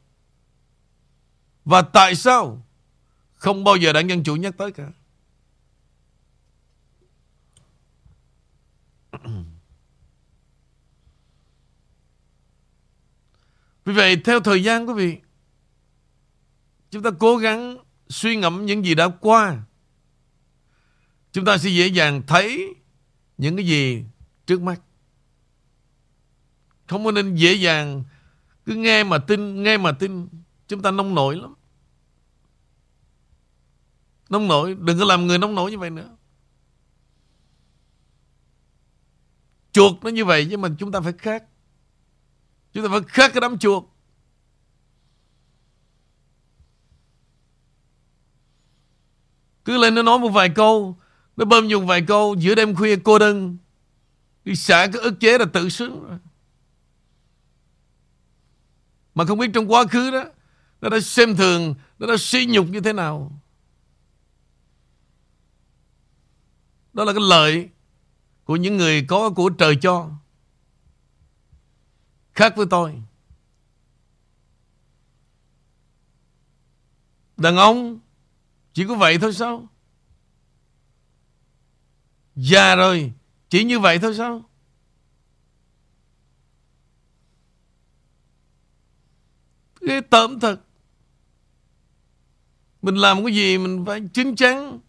[1.66, 2.66] Và tại sao
[3.34, 4.88] không bao giờ đảng Dân Chủ nhắc tới cả?
[13.92, 15.18] Vì vậy theo thời gian quý vị
[16.92, 17.78] Chúng ta cố gắng
[18.10, 19.64] suy ngẫm những gì đã qua.
[21.32, 22.76] Chúng ta sẽ dễ dàng thấy
[23.38, 24.06] những cái gì
[24.46, 24.82] trước mắt.
[26.88, 28.04] Không có nên dễ dàng
[28.66, 30.28] cứ nghe mà tin, nghe mà tin.
[30.68, 31.54] Chúng ta nông nổi lắm.
[34.30, 36.18] Nông nổi, đừng có làm người nông nổi như vậy nữa.
[39.72, 41.44] Chuột nó như vậy nhưng mà chúng ta phải khác.
[42.74, 43.84] Chúng ta phải khác cái đám chuột.
[49.66, 50.98] Cứ lên nó nói một vài câu,
[51.38, 53.58] Nó bơm dùng vài câu, Giữa đêm khuya cô đơn.
[54.46, 56.18] Đi xả cái ức chế là tự sướng rồi.
[59.16, 60.24] Mà không biết trong quá khứ đó,
[60.82, 63.32] Nó đã xem thường, Nó đã suy nhục như thế nào.
[66.94, 67.70] Đó là cái lợi
[68.44, 70.10] Của những người có, của trời cho.
[72.42, 73.02] Khác với tôi
[77.38, 78.00] Đàn ông
[78.74, 79.68] chỉ có vậy thôi sao?
[82.36, 83.14] Già rồi,
[83.50, 84.44] chỉ như vậy thôi sao?
[89.82, 90.62] Ghê tởm thật.
[92.82, 94.80] Mình làm cái gì mình phải chính chắn.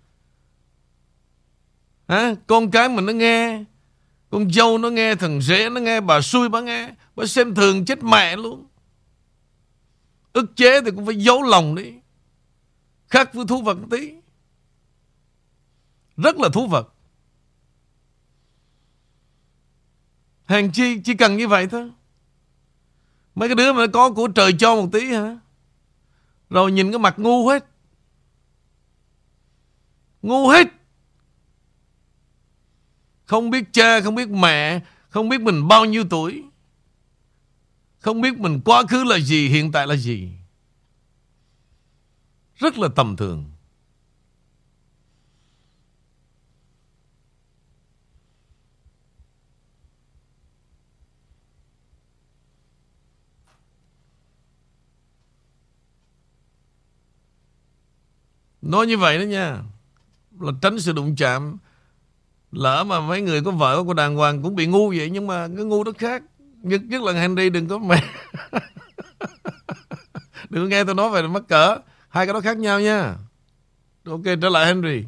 [2.08, 2.34] Hả?
[2.46, 3.64] Con cái mình nó nghe.
[4.32, 6.94] Con dâu nó nghe, thằng rể nó nghe, bà xui bà nghe.
[7.16, 8.66] Bà xem thường chết mẹ luôn.
[10.32, 11.92] Ức chế thì cũng phải giấu lòng đi.
[13.08, 14.14] Khác với thú vật tí
[16.16, 16.94] Rất là thú vật
[20.44, 21.90] Hàng chi chỉ cần như vậy thôi
[23.34, 25.38] Mấy cái đứa mà có của trời cho một tí hả?
[26.50, 27.66] Rồi nhìn cái mặt ngu hết.
[30.22, 30.81] Ngu hết.
[33.32, 36.42] Không biết cha, không biết mẹ, không biết mình bao nhiêu tuổi.
[37.98, 40.32] Không biết mình quá khứ là gì, hiện tại là gì.
[42.56, 43.50] Rất là tầm thường.
[58.62, 59.62] Nói như vậy đó nha
[60.40, 61.58] Là tránh sự đụng chạm
[62.52, 65.48] Lỡ mà mấy người có vợ có đàng hoàng Cũng bị ngu vậy Nhưng mà
[65.56, 66.22] cái ngu đó khác.
[66.62, 68.04] Nhất nhất là Henry đừng có mẹ
[70.50, 71.78] Đừng có nghe tôi nói về mắc cỡ.
[72.08, 73.14] Hai cái đó khác nhau nha.
[74.04, 75.04] Ok trở lại Henry.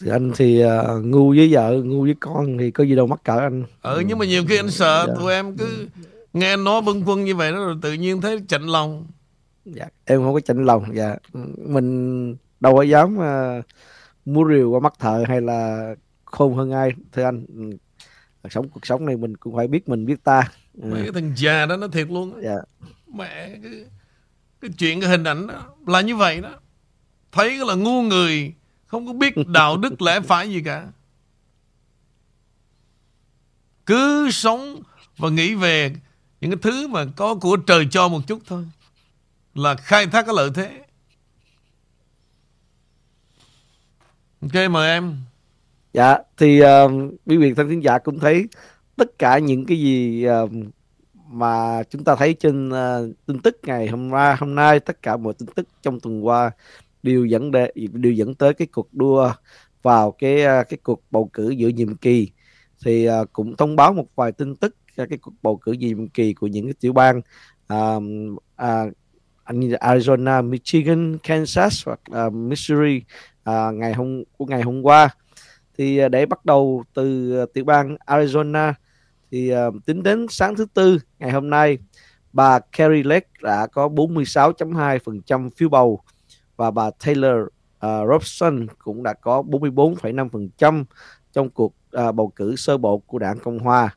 [0.00, 3.20] Thì anh thì uh, ngu với vợ ngu với con thì có gì đâu mắc
[3.24, 3.64] cỡ anh.
[3.82, 5.14] Ừ nhưng mà nhiều khi anh sợ Dạ.
[5.18, 5.88] Tụi em cứ
[6.32, 9.06] nghe anh nói bâng khuâng như vậy đó Rồi tự nhiên thấy chạnh lòng.
[9.64, 11.16] Dạ em không có chạnh lòng dạ.
[11.58, 13.64] Mình đâu có dám uh,
[14.24, 15.88] mua rìu qua mắt thợ hay là
[16.24, 16.90] khôn hơn ai?
[17.12, 17.76] Thưa anh Ừ.
[18.50, 20.50] sống cuộc sống này mình cũng phải biết mình biết ta.
[20.82, 20.88] Ừ.
[20.90, 22.56] Mấy cái thằng già đó nó thiệt luôn dạ.
[23.14, 23.72] Mẹ cái,
[24.60, 25.54] cái chuyện cái hình ảnh đó
[25.86, 26.50] Là như vậy đó.
[27.32, 28.54] Thấy cái là ngu người
[28.86, 30.86] Không có biết đạo đức lẽ phải gì cả.
[33.86, 34.82] Cứ sống
[35.16, 35.92] Và nghĩ về
[36.40, 38.64] Những cái thứ mà có của trời cho một chút thôi
[39.54, 40.83] Là khai thác cái lợi thế
[44.44, 45.16] Ok mời em.
[45.92, 46.92] Dạ, thì uh,
[47.26, 48.48] quý vị thân khán giả cũng thấy
[48.96, 50.50] tất cả những cái gì uh,
[51.28, 55.16] mà chúng ta thấy trên uh, tin tức ngày hôm qua hôm nay tất cả
[55.16, 56.50] mọi tin tức trong tuần qua
[57.02, 59.32] đều dẫn đề đều dẫn tới cái cuộc đua
[59.82, 62.30] vào cái uh, cái cuộc bầu cử giữa nhiệm kỳ.
[62.84, 66.34] Thì uh, cũng thông báo một vài tin tức cái cuộc bầu cử nhiệm kỳ
[66.34, 67.20] của những cái tiểu bang
[67.72, 68.02] uh,
[68.62, 68.92] uh,
[69.80, 73.02] Arizona, Michigan, Kansas hoặc là Missouri
[73.44, 75.08] à, ngày hôm của ngày hôm qua
[75.78, 78.72] thì à, để bắt đầu từ à, tiểu bang Arizona
[79.30, 81.78] thì à, tính đến sáng thứ tư ngày hôm nay
[82.32, 86.00] bà Carrie Lake đã có 46.2% phiếu bầu
[86.56, 87.46] và bà Taylor
[87.86, 90.84] uh, Robson cũng đã có 44,5%
[91.32, 93.94] trong cuộc à, bầu cử sơ bộ của đảng Cộng hòa.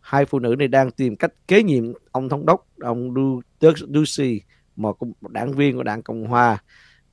[0.00, 3.14] Hai phụ nữ này đang tìm cách kế nhiệm ông thống đốc ông
[3.60, 4.40] Doug Ducey,
[4.76, 6.62] một đảng viên của đảng Cộng hòa.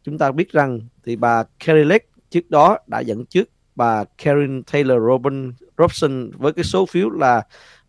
[0.04, 4.64] Chúng ta biết rằng thì bà Kerry Lake trước đó đã dẫn trước bà Karen
[4.64, 7.42] Taylor Robin Robson với cái số phiếu là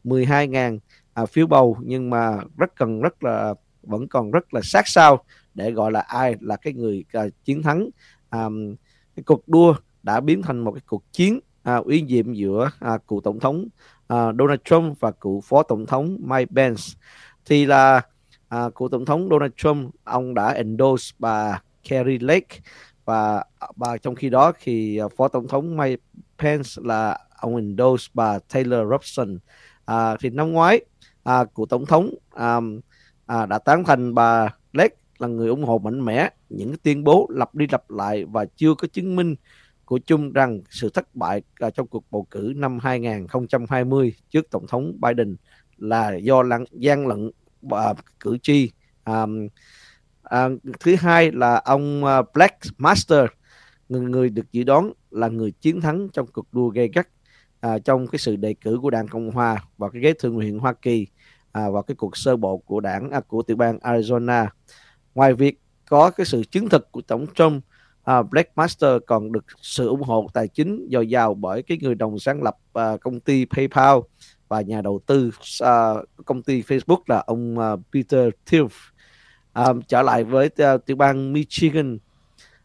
[0.04, 0.78] 12.000
[1.14, 5.24] à, phiếu bầu nhưng mà rất cần rất là vẫn còn rất là sát sao
[5.54, 7.88] để gọi là ai là cái người à, chiến thắng.
[8.30, 8.48] À,
[9.16, 12.98] cái cuộc đua đã biến thành một cái cuộc chiến à, uy nhiệm giữa à,
[13.08, 13.68] cựu tổng thống
[14.08, 16.82] à, Donald Trump và cựu phó tổng thống Mike Pence.
[17.44, 18.00] Thì là
[18.48, 22.60] à, cựu tổng thống Donald Trump ông đã endorse bà Kerry Lake.
[23.04, 23.44] Và
[23.76, 26.02] bà trong khi đó thì à, phó tổng thống Mike
[26.38, 29.38] Pence là ông endorse bà Taylor Robson.
[29.84, 30.80] À, thì năm ngoái
[31.22, 32.60] à, của tổng thống à,
[33.26, 37.26] à, đã tán thành bà Lake là người ủng hộ mạnh mẽ những tuyên bố
[37.30, 39.34] lặp đi lặp lại và chưa có chứng minh
[39.84, 44.66] của chung rằng sự thất bại à, trong cuộc bầu cử năm 2020 trước tổng
[44.66, 45.36] thống Biden
[45.76, 47.30] là do lăng, gian lận
[47.62, 48.70] và cử tri
[49.04, 49.48] um,
[50.30, 50.48] à,
[50.80, 53.24] thứ hai là ông à, Black Master
[53.88, 57.08] người, người được dự đoán là người chiến thắng trong cuộc đua gay gắt
[57.60, 60.58] à, trong cái sự đề cử của đảng Cộng hòa vào cái ghế thượng viện
[60.58, 61.06] Hoa Kỳ
[61.52, 64.46] à, vào cái cuộc sơ bộ của đảng à, của tiểu bang Arizona.
[65.14, 67.64] Ngoài việc có cái sự chứng thực của tổng Trump
[68.04, 71.94] à, Black Master còn được sự ủng hộ tài chính dồi dào bởi cái người
[71.94, 73.98] đồng sáng lập à, công ty PayPal
[74.48, 78.64] và nhà đầu tư à, công ty Facebook là ông à, Peter Thiel
[79.52, 81.98] à, trở lại với uh, tiểu bang Michigan.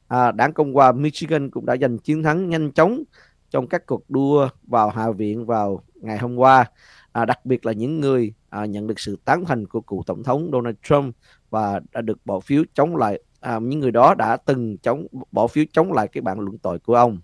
[0.08, 3.04] À, đảng Cộng hòa Michigan cũng đã giành chiến thắng nhanh chóng
[3.50, 6.66] trong các cuộc đua vào Hạ viện vào ngày hôm qua.
[7.12, 10.24] À, đặc biệt là những người à, nhận được sự tán thành của cựu tổng
[10.24, 11.16] thống Donald Trump
[11.50, 15.48] và đã được bỏ phiếu chống lại à, những người đó đã từng chống bỏ
[15.48, 17.20] phiếu chống lại cái bản luận tội của ông.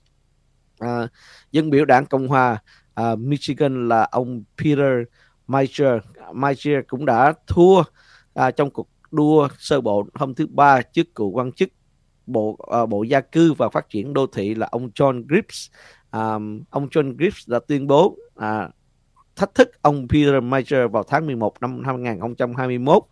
[0.80, 1.08] À,
[1.52, 2.58] dân biểu đảng Cộng hòa
[2.93, 5.08] à, Michigan là ông Peter
[5.47, 6.00] Meijer.
[6.34, 7.84] Meijer cũng đã thua
[8.34, 11.69] à, trong cuộc đua sơ bộ hôm thứ ba trước cựu quan chức
[12.26, 15.69] bộ uh, bộ gia cư và phát triển đô thị là ông John Grips
[16.12, 18.69] Um, ông John Grips đã tuyên bố à,
[19.36, 23.04] thách thức ông Peter Major vào tháng 11 năm 2021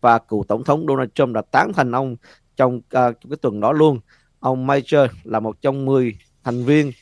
[0.00, 2.16] và cựu tổng thống Donald Trump đã tán thành ông
[2.56, 4.00] trong, uh, trong cái tuần đó luôn.
[4.40, 6.92] Ông Major là một trong 10 thành viên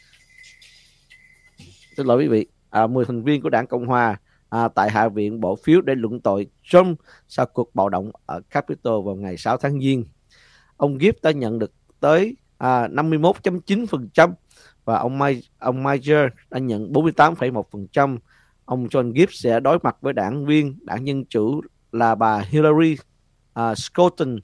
[1.96, 4.16] xin lỗi quý vị, à, 10 thành viên của đảng Cộng hòa
[4.52, 8.40] à, tại Hạ viện bỏ phiếu để luận tội Trump sau cuộc bạo động ở
[8.50, 10.04] Capitol vào ngày 6 tháng Giêng.
[10.76, 14.32] Ông Gibbs đã nhận được tới à, 51.9%
[14.84, 18.18] và ông Mai, ông Major đã nhận 48,1%.
[18.64, 21.60] Ông John Gibbs sẽ đối mặt với đảng viên đảng Dân Chủ
[21.92, 22.96] là bà Hillary
[23.60, 24.36] uh, Scotton,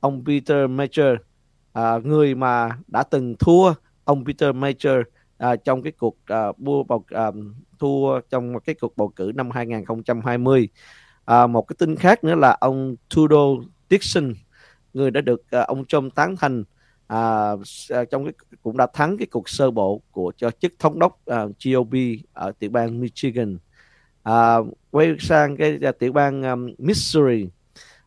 [0.00, 1.16] ông Peter Major,
[1.78, 4.98] uh, người mà đã từng thua ông Peter Major
[5.38, 7.30] à, trong cái cuộc à, bua bầu à,
[7.78, 10.68] thua trong cái cuộc bầu cử năm 2020.
[11.24, 14.34] À, một cái tin khác nữa là ông Tudo Dixon,
[14.94, 16.64] người đã được à, ông Trump tán thành
[17.06, 17.50] à,
[17.90, 21.20] à, trong cái cũng đã thắng cái cuộc sơ bộ của cho chức thống đốc
[21.26, 21.94] à, GOP
[22.32, 23.58] ở tiểu bang Michigan.
[24.22, 24.56] À,
[24.90, 27.48] quay sang cái à, tiểu bang um, Missouri,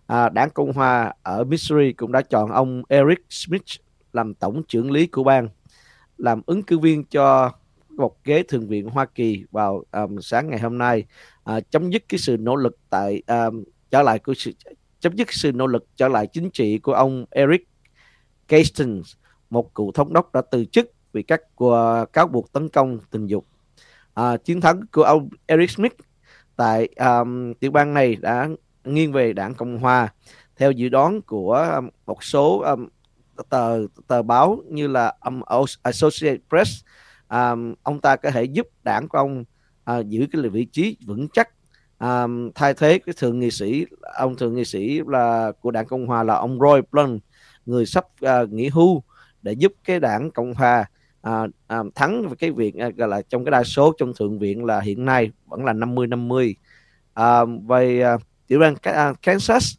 [0.08, 3.66] à, đảng Cộng hòa ở Missouri cũng đã chọn ông Eric Smith
[4.14, 5.50] làm tổng trưởng lý của bang,
[6.20, 7.52] làm ứng cử viên cho
[7.90, 11.06] một ghế thượng viện Hoa Kỳ vào um, sáng ngày hôm nay,
[11.52, 14.52] uh, chấm dứt cái sự nỗ lực tại um, trở lại của sự
[15.00, 17.68] chấm dứt sự nỗ lực trở lại chính trị của ông Eric
[18.48, 19.16] Kastens,
[19.50, 23.26] một cựu thống đốc đã từ chức vì các uh, cáo buộc tấn công tình
[23.26, 23.46] dục.
[24.20, 25.94] Uh, chiến thắng của ông Eric Smith
[26.56, 28.50] tại um, tiểu bang này đã
[28.84, 30.14] nghiêng về đảng Cộng hòa
[30.58, 32.88] theo dự đoán của một số um,
[33.50, 35.42] tờ tờ báo như là um,
[35.82, 36.84] Associated Press.
[37.30, 39.44] Um, ông ta có thể giúp đảng của ông
[39.92, 41.50] uh, giữ cái vị trí vững chắc.
[42.00, 46.08] Um, thay thế cái thượng nghị sĩ ông thượng nghị sĩ là của đảng cộng
[46.08, 47.22] hòa là ông Roy Blunt
[47.66, 49.04] người sắp uh, nghỉ hưu
[49.42, 50.86] để giúp cái đảng cộng hòa
[51.28, 51.50] uh,
[51.80, 54.80] uh, thắng cái việc uh, gọi là trong cái đa số trong thượng viện là
[54.80, 56.56] hiện nay vẫn là 50 50
[57.20, 58.76] uh, về uh, tiểu bang
[59.22, 59.76] Kansas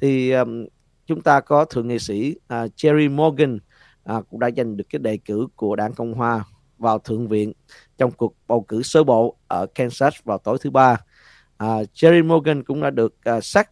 [0.00, 0.66] thì um,
[1.06, 3.58] chúng ta có thượng nghị sĩ à, Jerry Morgan
[4.04, 6.44] à, cũng đã giành được cái đề cử của đảng cộng hòa
[6.78, 7.52] vào thượng viện
[7.98, 10.96] trong cuộc bầu cử sơ bộ ở Kansas vào tối thứ ba.
[11.56, 13.70] À, Jerry Morgan cũng đã được à, xác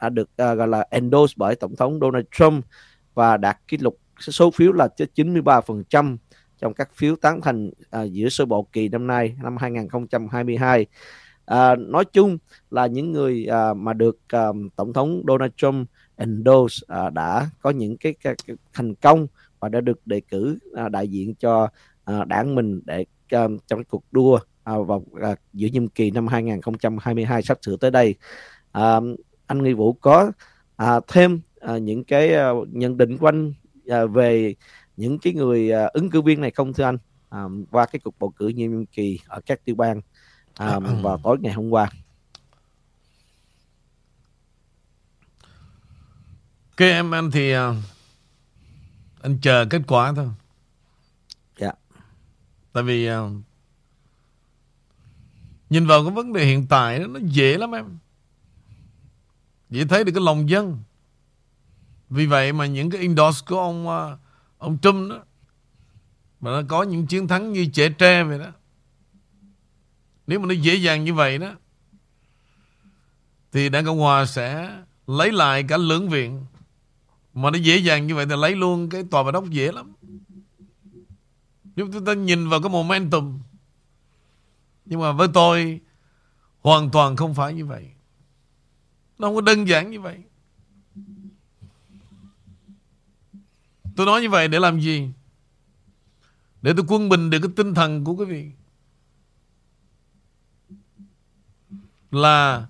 [0.00, 2.64] đã được à, gọi là endorse bởi tổng thống Donald Trump
[3.14, 6.16] và đạt kỷ lục số phiếu là 93%
[6.58, 10.86] trong các phiếu tán thành à, giữa sơ bộ kỳ năm nay năm 2022.
[11.46, 12.38] À, nói chung
[12.70, 17.70] là những người à, mà được à, tổng thống Donald Trump endorse à, đã có
[17.70, 19.26] những cái, cái, cái thành công
[19.60, 21.68] và đã được đề cử à, đại diện cho
[22.04, 26.26] à, đảng mình để à, trong cuộc đua à, vào à, giữa nhiệm kỳ năm
[26.26, 28.14] 2022 sắp sửa tới đây.
[28.72, 29.00] À,
[29.46, 30.32] anh Nghi Vũ có
[30.76, 33.52] à, thêm à, những cái à, nhận định của anh
[33.88, 34.54] à, về
[34.96, 36.98] những cái người à, ứng cử viên này không thưa anh
[37.28, 40.00] à, qua cái cuộc bầu cử nhiệm kỳ ở các tiểu bang
[40.54, 41.90] à, vào tối ngày hôm qua.
[46.76, 47.76] Cái em anh thì uh,
[49.22, 50.28] anh chờ kết quả thôi.
[51.58, 51.72] Dạ.
[52.72, 53.32] Tại vì uh,
[55.70, 57.98] nhìn vào cái vấn đề hiện tại đó, nó dễ lắm em.
[59.70, 60.78] Dễ thấy được cái lòng dân.
[62.10, 64.18] Vì vậy mà những cái endorse của ông uh,
[64.58, 65.24] ông Trump đó
[66.40, 68.52] mà nó có những chiến thắng như trẻ tre vậy đó.
[70.26, 71.52] Nếu mà nó dễ dàng như vậy đó
[73.52, 76.44] thì Đảng Cộng Hòa sẽ lấy lại cả lưỡng viện.
[77.36, 79.92] Mà nó dễ dàng như vậy thì lấy luôn cái tòa bạch ốc dễ lắm.
[81.76, 83.38] Chúng ta nhìn vào cái momentum.
[84.84, 85.80] Nhưng mà với tôi,
[86.60, 87.90] hoàn toàn không phải như vậy.
[89.18, 90.18] Nó không có đơn giản như vậy.
[93.96, 95.10] Tôi nói như vậy để làm gì?
[96.62, 98.50] Để tôi quân bình được cái tinh thần của quý vị.
[102.10, 102.66] Là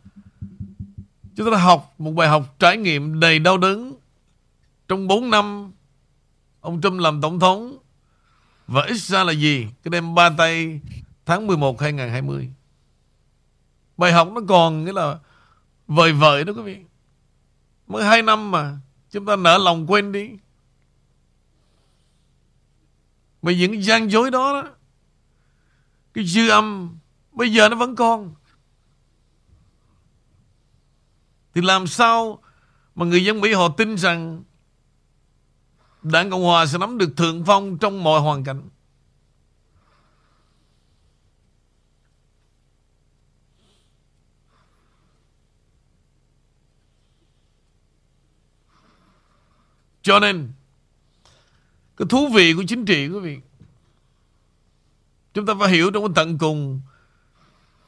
[1.36, 3.96] chúng ta học một bài học trải nghiệm đầy đau đớn
[4.88, 5.72] trong 4 năm
[6.60, 7.78] ông Trump làm tổng thống
[8.66, 9.66] và ít ra là gì?
[9.82, 10.80] Cái đêm ba tay
[11.26, 12.50] tháng 11 2020.
[13.96, 15.18] Bài học nó còn nghĩa là
[15.86, 16.78] vời vợi đó quý vị.
[17.86, 18.78] Mới hai năm mà
[19.10, 20.30] chúng ta nở lòng quên đi.
[23.46, 24.70] Mà những gian dối đó, đó
[26.14, 26.98] Cái dư âm
[27.32, 28.34] Bây giờ nó vẫn còn
[31.54, 32.42] Thì làm sao
[32.94, 34.42] Mà người dân Mỹ họ tin rằng
[36.12, 38.68] Đảng Cộng Hòa sẽ nắm được thượng phong Trong mọi hoàn cảnh.
[50.02, 50.52] Cho nên,
[51.96, 53.38] cái thú vị của chính trị, quý vị,
[55.34, 56.80] Chúng ta phải hiểu trong cái tận cùng,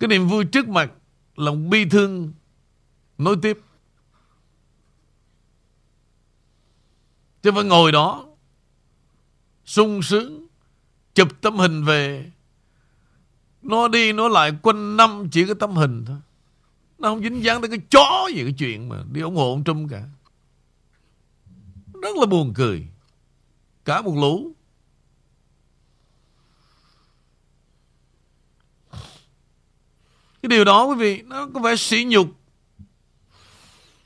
[0.01, 0.93] Cái niềm vui trước mặt
[1.37, 2.33] Lòng bi thương
[3.19, 3.59] Nối tiếp.
[7.43, 8.27] Chứ phải ngồi đó,
[9.65, 10.47] sung sướng,
[11.15, 12.31] Chụp tấm hình về.
[13.63, 16.17] Nó đi, nó lại, quanh năm chỉ có tấm hình thôi.
[16.99, 19.65] Nó không dính dáng tới cái chó gì cái chuyện mà Đi ủng hộ ông
[19.65, 20.03] Trump cả.
[22.03, 22.87] Rất là buồn cười.
[23.85, 24.53] Cả một lũ.
[30.43, 32.29] Cái điều đó, quý vị, Nó có vẻ sỉ nhục.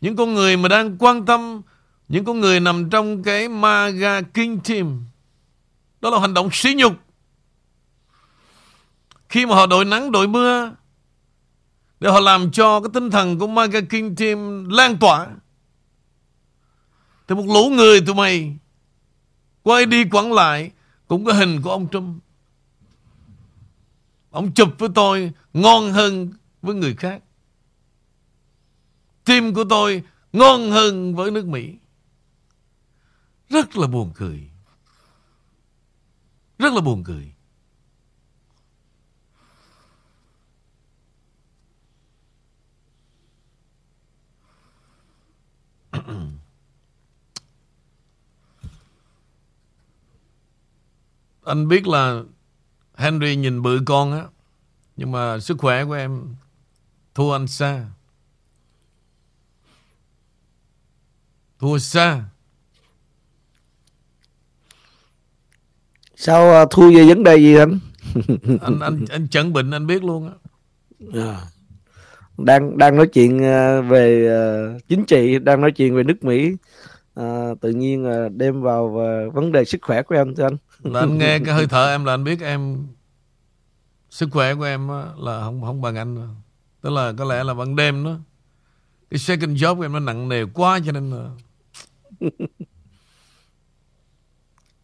[0.00, 1.62] Những con người mà đang quan tâm
[2.12, 5.04] những con người nằm trong cái MAGA King Team,
[6.00, 6.92] Đó là hành động sỉ nhục
[9.28, 10.72] Khi mà họ đội nắng, đội mưa,
[12.00, 15.28] Để họ làm cho cái tinh thần của MAGA King Team lan tỏa,
[17.28, 18.56] Thì một lũ người tụi mày
[19.62, 20.70] Quay đi quẳng lại
[21.08, 22.22] Cũng có hình của ông Trump
[24.30, 26.32] Ông chụp với tôi ngon hơn
[26.62, 27.22] với người khác.
[29.24, 30.02] Tim của tôi
[30.32, 31.74] ngon hơn với nước Mỹ.
[33.52, 34.50] Rất là buồn cười.
[36.58, 37.34] Rất là buồn cười.
[51.44, 52.22] Anh biết là
[52.94, 54.26] Henry nhìn bự con á,
[54.96, 56.34] Nhưng mà sức khỏe của em
[57.14, 57.86] Thua anh xa
[61.58, 62.24] Thua xa
[66.24, 67.78] Sao uh, thua về vấn đề gì anh?
[68.60, 70.34] anh anh anh chẩn bệnh anh biết luôn á.
[71.22, 71.40] À.
[72.38, 74.28] Đang đang nói chuyện uh, về
[74.88, 76.52] chính trị, đang nói chuyện về nước Mỹ.
[77.20, 80.56] Uh, tự nhiên đem vào uh, vấn đề sức khỏe của em thưa anh.
[80.82, 82.86] Là anh nghe cái hơi thở em là anh biết em
[84.10, 86.34] sức khỏe của em là không không bằng anh.
[86.82, 88.16] Tức là có lẽ là ban đêm đó
[89.10, 91.30] cái second job của em nó nặng nề quá cho nên là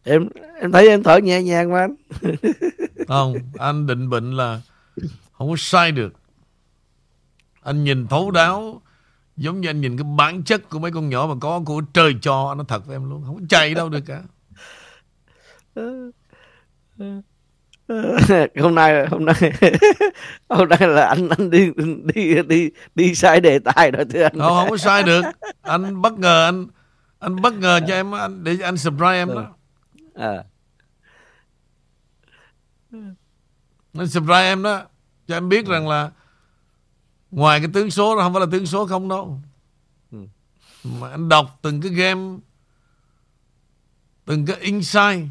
[0.09, 0.27] em
[0.61, 1.81] em thấy em thở nhẹ nhàng mà.
[1.81, 1.95] Anh
[3.07, 4.61] không anh định bệnh là
[5.31, 6.13] không có sai được.
[7.61, 8.81] Anh nhìn thấu đáo
[9.37, 12.15] giống như anh nhìn cái bản chất của mấy con nhỏ mà có của trời
[12.21, 13.23] cho nó thật với em luôn.
[13.25, 14.21] Không chạy đâu được cả.
[18.61, 19.35] Hôm nay hôm nay
[20.49, 21.71] hôm nay là anh anh đi
[22.13, 24.39] đi đi đi sai đề tài rồi thưa anh.
[24.39, 25.21] Không không có sai được.
[25.61, 26.67] Anh bất ngờ anh
[27.19, 29.55] anh bất ngờ cho em anh để anh surprise em đó
[30.19, 30.43] à.
[33.93, 34.85] anh surprise em đó.
[35.27, 36.11] Cho em biết rằng là
[37.31, 39.41] ngoài cái tướng số đó không phải là tướng số không đâu.
[40.83, 42.37] Mà anh đọc từng cái game
[44.25, 45.27] từng cái inside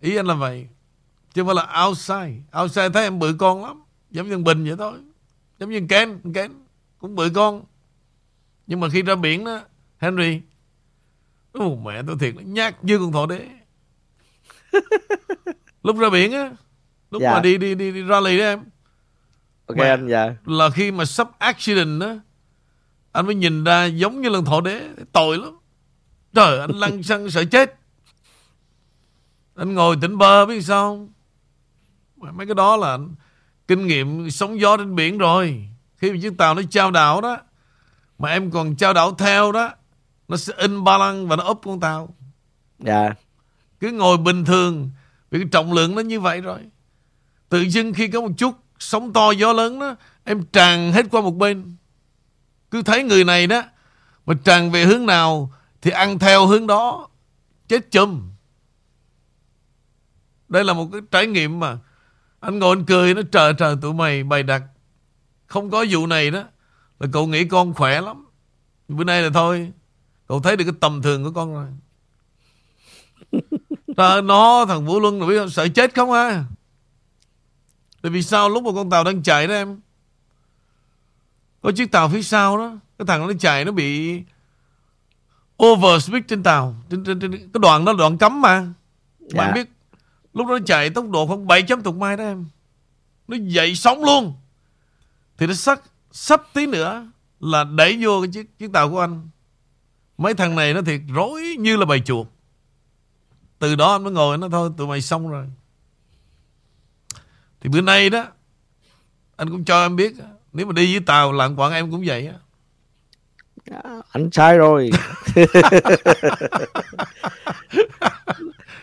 [0.00, 0.68] ý anh là vậy.
[1.32, 2.60] Chứ không phải là outside.
[2.62, 3.82] Outside thấy em bự con lắm.
[4.10, 4.98] Giống như bình vậy thôi.
[5.58, 6.52] Giống như Ken Ken
[6.98, 7.64] cũng bự con.
[8.66, 9.60] Nhưng mà khi ra biển đó
[9.98, 10.40] Henry
[11.52, 13.48] Ồ, mẹ tôi thiệt nhát như con thỏ đế
[15.82, 16.50] lúc ra biển á
[17.10, 17.32] lúc Dạ.
[17.34, 18.60] mà đi đi đi, đi rally đó em.
[19.66, 19.88] Ok Mẹ.
[19.88, 20.34] anh dạ.
[20.46, 22.14] là khi mà sắp accident đó
[23.12, 25.58] anh mới nhìn ra giống như lần thỏ đế tội lắm.
[26.34, 27.74] Trời anh lăn xăng sợ chết.
[29.54, 31.12] Anh ngồi tỉnh bơ biết sao không?
[32.16, 32.98] Mà mấy cái đó là
[33.68, 35.68] kinh nghiệm sóng gió trên biển rồi.
[35.96, 37.38] Khi mà chiếc tàu nó trao đảo đó
[38.18, 39.70] mà em còn trao đảo theo đó
[40.28, 42.14] nó sẽ in ba lăng và nó úp con tàu.
[42.78, 43.10] Dạ
[43.84, 44.90] cứ ngồi bình thường.
[45.30, 46.58] Vì cái trọng lượng nó như vậy rồi.
[47.48, 51.20] Tự dưng khi có một chút sóng to, gió lớn đó, em tràn hết qua
[51.20, 51.76] một bên.
[52.70, 53.62] Cứ thấy người này đó,
[54.26, 57.08] mà tràn về hướng nào thì ăn theo hướng đó.
[57.68, 58.30] Chết chùm.
[60.48, 61.78] Đây là một cái trải nghiệm mà
[62.40, 64.62] anh ngồi anh cười, nó trời trời tụi mày bày đặt.
[65.46, 66.44] Không có vụ này đó,
[67.00, 68.26] là cậu nghĩ con khỏe lắm.
[68.88, 69.72] Bữa nay là thôi,
[70.26, 71.66] cậu thấy được cái tầm thường của con rồi.
[73.96, 75.52] Trời nó thằng Vũ Luân biết?
[75.52, 76.44] Sợ chết không à?
[78.02, 79.80] Tại vì sao lúc mà con tàu đang chạy đó em
[81.62, 84.20] Có chiếc tàu phía sau đó Cái thằng nó chạy nó bị
[85.64, 88.66] Over speed trên tàu trên, trên, trên, Cái đoạn đó là đoạn cấm mà.
[89.18, 89.38] Dạ.
[89.38, 89.68] Bạn biết
[90.34, 92.46] Lúc đó nó chạy tốc độ khoảng 7 chấm tục mai đó em.
[93.28, 94.34] Nó dậy sóng luôn.
[95.38, 95.80] Thì nó sắp,
[96.12, 97.06] sắp tí nữa
[97.40, 99.28] Là đẩy vô cái chiếc, chiếc tàu của anh.
[100.18, 102.26] Mấy thằng này nó thiệt rối như là bầy chuột
[103.64, 105.44] từ đó anh mới ngồi nó thôi tụi mày xong rồi.
[107.60, 108.26] Thì bữa nay đó
[109.36, 110.12] anh cũng cho em biết
[110.52, 112.34] nếu mà đi với tàu lạng quảng em cũng vậy á.
[114.12, 114.90] Anh sai rồi.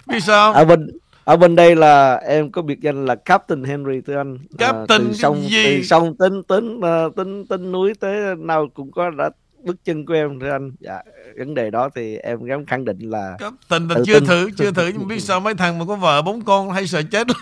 [0.07, 0.91] Biết sao ở bên
[1.23, 4.37] ở bên đây là em có biệt danh là Captain Henry thưa anh.
[4.57, 5.63] Captain từ cái sông gì?
[5.65, 9.29] từ sông tính tính uh, tính tính núi tới nào cũng có đã
[9.63, 10.71] bước chân của em thưa anh.
[10.79, 11.01] Dạ
[11.37, 13.37] vấn đề đó thì em dám khẳng định là
[13.69, 14.27] tình là chưa tin.
[14.27, 17.01] thử chưa thử nhưng biết sao mấy thằng mà có vợ bốn con hay sợ
[17.11, 17.27] chết.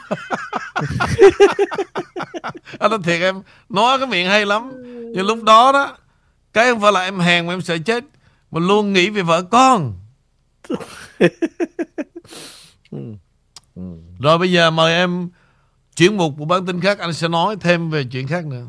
[2.80, 4.72] Anh nói thiệt em nói cái miệng hay lắm.
[5.14, 5.98] Nhưng lúc đó đó
[6.54, 8.04] cái không phải là em hèn mà em sợ chết
[8.52, 9.94] mà luôn nghĩ về vợ con.
[14.20, 15.30] Rồi bây giờ mời em
[15.96, 18.66] chuyển mục một bản tin khác anh sẽ nói thêm về chuyện khác nữa.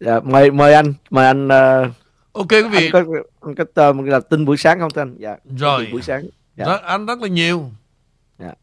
[0.00, 1.90] Dạ, mời mời anh mời anh ờ,
[2.34, 3.04] ok quý vị anh có
[3.40, 5.84] anh có tờ là tin buổi sáng không thưa anh dạ Rồi.
[5.84, 6.24] tin buổi sáng
[6.56, 6.64] dạ.
[6.66, 7.70] rất, anh rất là nhiều
[8.38, 8.54] Dạ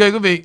[0.00, 0.44] ok quý vị.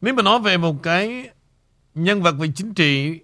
[0.00, 1.30] Nếu mà nói về một cái
[1.94, 3.20] nhân vật về chính trị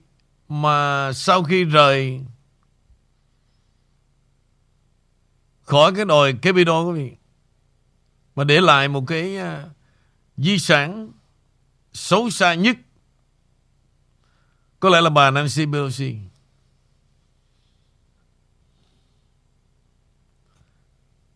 [0.48, 2.20] mà sau khi rời
[5.62, 7.19] khỏi cái đồi Capitol quý vị
[8.36, 9.64] mà để lại một cái à,
[10.36, 11.12] di sản
[11.92, 12.76] xấu xa nhất
[14.80, 16.16] có lẽ là bà Nancy Pelosi.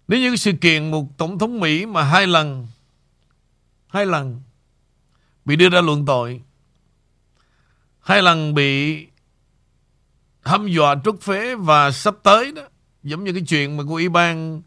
[0.09, 2.67] Nếu như sự kiện một tổng thống Mỹ mà hai lần
[3.89, 4.43] hai lần
[5.45, 6.43] bị đưa ra luận tội,
[8.01, 9.07] hai lần bị
[10.43, 12.63] hâm dọa trút phế và sắp tới đó,
[13.03, 14.63] giống như cái chuyện mà của ủy ban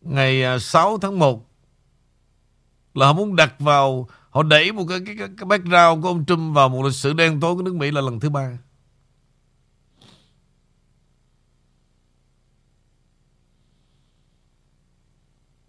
[0.00, 1.51] ngày à, 6 tháng 1
[2.94, 6.24] là họ muốn đặt vào họ đẩy một cái cái cái, cái background của ông
[6.24, 8.58] Trump vào một lịch sử đen tối của nước Mỹ là lần thứ ba.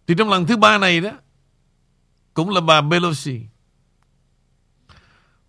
[0.08, 1.12] Thì trong lần thứ ba này đó
[2.34, 3.42] cũng là bà Pelosi.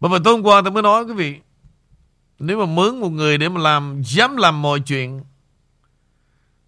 [0.01, 1.41] Mà tối hôm qua tôi mới nói quý vị
[2.39, 5.25] nếu mà mướn một người để mà làm dám làm mọi chuyện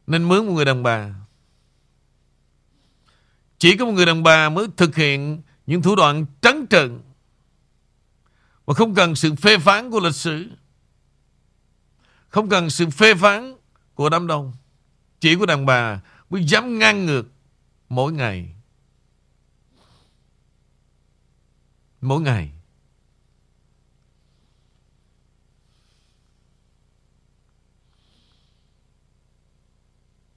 [0.06, 1.25] nên mướn một người đàn bà
[3.58, 7.00] chỉ có một người đàn bà mới thực hiện những thủ đoạn trắng trợn
[8.66, 10.50] và không cần sự phê phán của lịch sử.
[12.28, 13.54] Không cần sự phê phán
[13.94, 14.52] của đám đông.
[15.20, 16.00] Chỉ có đàn bà
[16.30, 17.24] mới dám ngang ngược
[17.88, 18.54] mỗi ngày.
[22.00, 22.50] Mỗi ngày.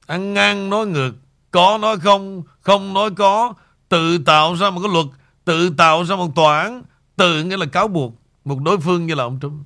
[0.05, 1.13] Ăn ngang nói ngược,
[1.51, 3.53] có nói không không nói có,
[3.89, 5.05] tự tạo ra một cái luật,
[5.45, 6.83] tự tạo ra một tòa án
[7.15, 8.13] tự nghĩa là cáo buộc
[8.45, 9.65] một đối phương như là ông Trump.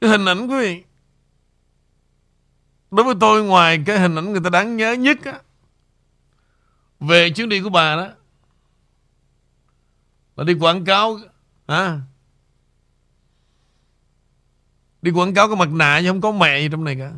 [0.00, 0.82] Cái hình ảnh quý vị,
[2.90, 5.40] đối với tôi ngoài cái hình ảnh người ta đáng nhớ nhất á,
[7.00, 8.08] về chuyến đi của bà đó,
[10.36, 11.18] là đi quảng cáo
[11.70, 12.00] à
[15.02, 17.12] đi quảng cáo cái mặt nạ chứ không có mẹ gì trong này cả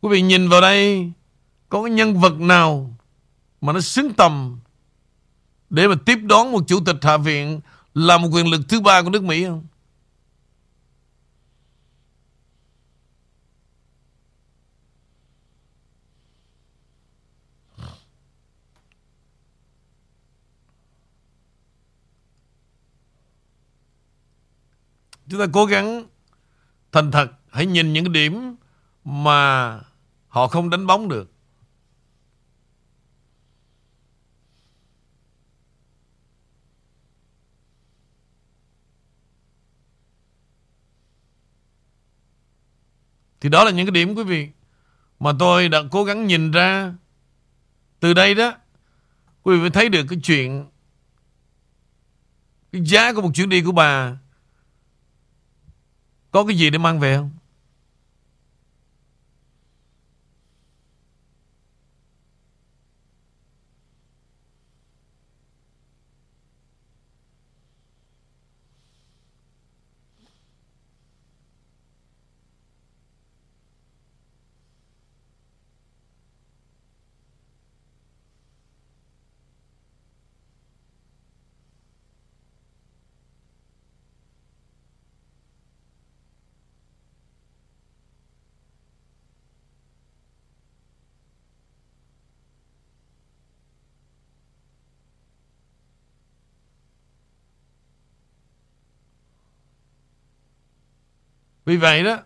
[0.00, 1.12] quý vị nhìn vào đây,
[1.68, 2.96] có cái nhân vật nào
[3.60, 4.58] mà nó xứng tầm
[5.70, 7.60] để mà tiếp đón một chủ tịch hạ viện
[7.94, 9.66] là một quyền lực thứ ba của nước Mỹ không?
[25.28, 26.06] Chúng ta cố gắng
[26.92, 28.56] thành thật, hãy nhìn những cái điểm
[29.04, 29.80] mà
[30.28, 31.32] họ không đánh bóng được.
[43.40, 44.48] Thì đó là những cái điểm quý vị,
[45.20, 46.94] mà tôi đã cố gắng nhìn ra
[48.00, 48.52] từ đây đó,
[49.42, 50.66] quý vị mới thấy được cái chuyện,
[52.72, 54.18] cái giá của một chuyến đi của bà
[56.30, 57.30] có cái gì để mang về không?
[101.66, 102.18] Vì vậy đó,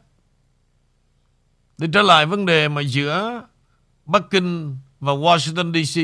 [1.79, 3.47] để trở lại vấn đề mà giữa
[4.05, 6.01] Bắc Kinh và Washington DC,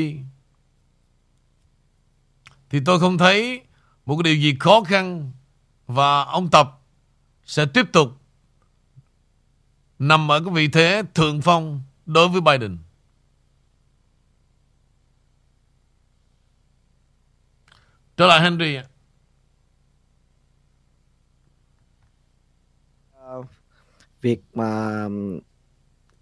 [2.69, 3.61] thì tôi không thấy
[4.05, 5.31] một cái điều gì khó khăn
[5.87, 6.81] và ông Tập
[7.45, 8.21] sẽ tiếp tục
[9.99, 12.77] nằm ở cái vị thế thượng phong đối với Biden.
[18.17, 18.83] Trở lại Henry ạ.
[24.21, 25.01] Việc mà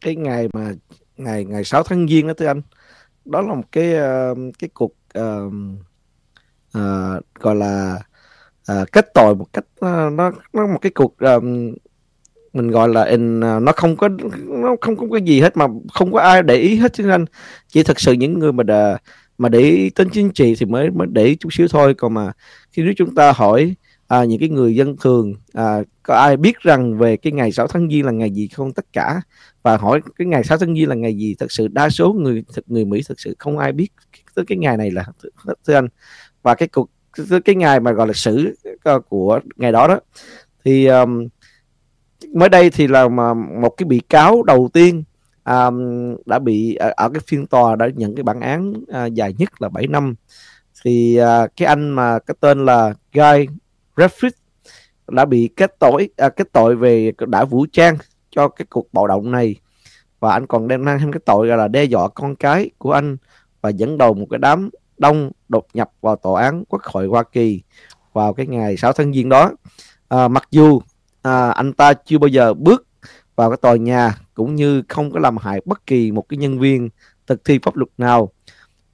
[0.01, 0.71] cái ngày mà
[1.17, 2.61] ngày ngày 6 tháng giêng đó thưa anh
[3.25, 5.53] đó là một cái ờ, cái cuộc uh,
[6.77, 7.99] uh, gọi là
[8.71, 11.73] uh, kết tội một cách uh, nó nó một cái cuộc um,
[12.53, 14.09] mình gọi là in uh, nó không có
[14.45, 17.25] nó không có cái gì hết mà không có ai để ý hết chứ anh.
[17.67, 18.97] Chỉ thật sự những người mà đà,
[19.37, 21.93] mà để ý tính chính trị thì mới mới để ý chút xíu thôi.
[21.93, 22.31] Còn mà
[22.71, 23.75] khi nếu chúng ta hỏi
[24.07, 27.67] à, những cái người dân thường à, có ai biết rằng về cái ngày 6
[27.67, 29.21] tháng giêng là ngày gì không tất cả?
[29.63, 31.35] Và hỏi cái ngày 6 tháng giêng là ngày gì?
[31.39, 33.89] Thật sự đa số người thực người Mỹ thực sự không ai biết
[34.35, 35.05] tới cái ngày này là
[35.67, 35.87] thưa anh.
[36.43, 36.89] Và cái cuộc
[37.29, 39.99] cái, cái ngày mà gọi là sử ờ, của ngày đó đó
[40.65, 41.27] thì um,
[42.33, 45.03] mới đây thì là mà một cái bị cáo đầu tiên
[45.45, 49.33] um, đã bị ở, ở cái phiên tòa đã nhận cái bản án uh, dài
[49.37, 50.15] nhất là 7 năm.
[50.83, 53.47] Thì uh, cái anh mà cái tên là Guy
[53.95, 54.31] Refit
[55.07, 57.97] đã bị kết tội à, kết tội về đã vũ trang
[58.29, 59.55] cho cái cuộc bạo động này.
[60.19, 62.91] Và anh còn đang mang thêm cái tội gọi là đe dọa con cái của
[62.91, 63.17] anh
[63.61, 67.23] và dẫn đầu một cái đám đông đột nhập vào tòa án quốc hội Hoa
[67.23, 67.61] Kỳ
[68.13, 69.51] vào cái ngày 6 tháng giêng đó.
[70.07, 70.81] À, mặc dù
[71.21, 72.87] à, anh ta chưa bao giờ bước
[73.35, 76.59] vào cái tòa nhà cũng như không có làm hại bất kỳ một cái nhân
[76.59, 76.89] viên
[77.27, 78.31] thực thi pháp luật nào.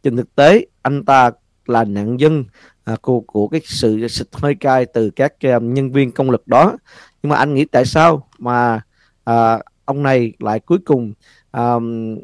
[0.03, 1.31] Trên thực tế anh ta
[1.65, 2.45] là nạn nhân
[2.83, 6.47] à, của, của cái sự xịt hơi cay từ các um, nhân viên công lực
[6.47, 6.77] đó.
[7.23, 8.81] Nhưng mà anh nghĩ tại sao mà
[9.23, 11.13] à, ông này lại cuối cùng
[11.51, 11.73] à,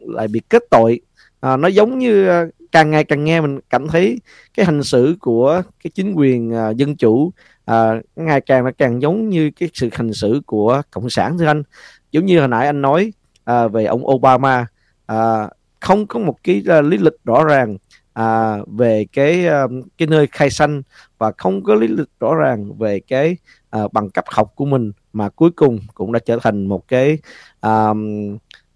[0.08, 1.02] lại bị kết tội?
[1.40, 4.20] À, nó giống như à, càng ngày càng nghe mình cảm thấy
[4.54, 7.32] cái hành xử của cái chính quyền à, dân chủ
[7.66, 11.46] à, ngày càng nó càng giống như cái sự hành xử của cộng sản thưa
[11.46, 11.64] anh.
[12.12, 14.66] Giống như hồi nãy anh nói à, về ông Obama
[15.06, 15.50] à,
[15.80, 17.78] không có một cái uh, lý lịch rõ ràng
[18.18, 20.82] à, về cái um, cái nơi khai sanh
[21.18, 23.38] và không có lý lịch rõ ràng về cái
[23.70, 27.18] à, bằng cấp học của mình mà cuối cùng cũng đã trở thành một cái
[27.60, 27.94] à,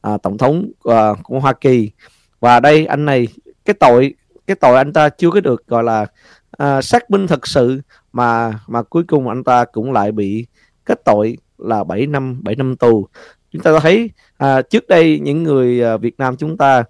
[0.02, 1.92] à, tổng thống à, của Hoa Kỳ.
[2.40, 3.28] Và đây anh này
[3.66, 4.14] cái tội
[4.48, 6.06] cái tội anh ta chưa có được gọi là
[6.52, 7.82] à, xác minh thật sự
[8.14, 10.46] mà mà cuối cùng anh ta cũng lại bị
[10.86, 13.08] kết tội là 7 năm 7 năm tù.
[13.52, 16.84] Chúng ta thấy à, trước đây những người à, Việt Nam chúng ta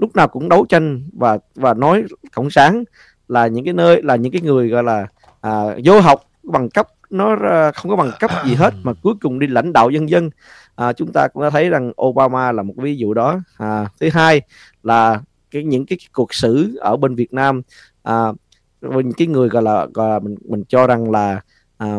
[0.00, 2.84] lúc nào cũng đấu tranh và và nói cộng sản
[3.28, 5.06] là những cái nơi là những cái người gọi là
[5.40, 7.36] à, vô học bằng cấp nó
[7.74, 10.30] không có bằng cấp gì hết mà cuối cùng đi lãnh đạo dân dân.
[10.74, 13.40] À, chúng ta cũng đã thấy rằng Obama là một ví dụ đó.
[13.58, 14.40] À, thứ hai
[14.82, 15.20] là
[15.50, 17.62] cái những cái cuộc xử ở bên Việt Nam
[18.02, 18.32] à,
[18.80, 21.40] những cái người gọi là, gọi là mình mình cho rằng là
[21.78, 21.96] à,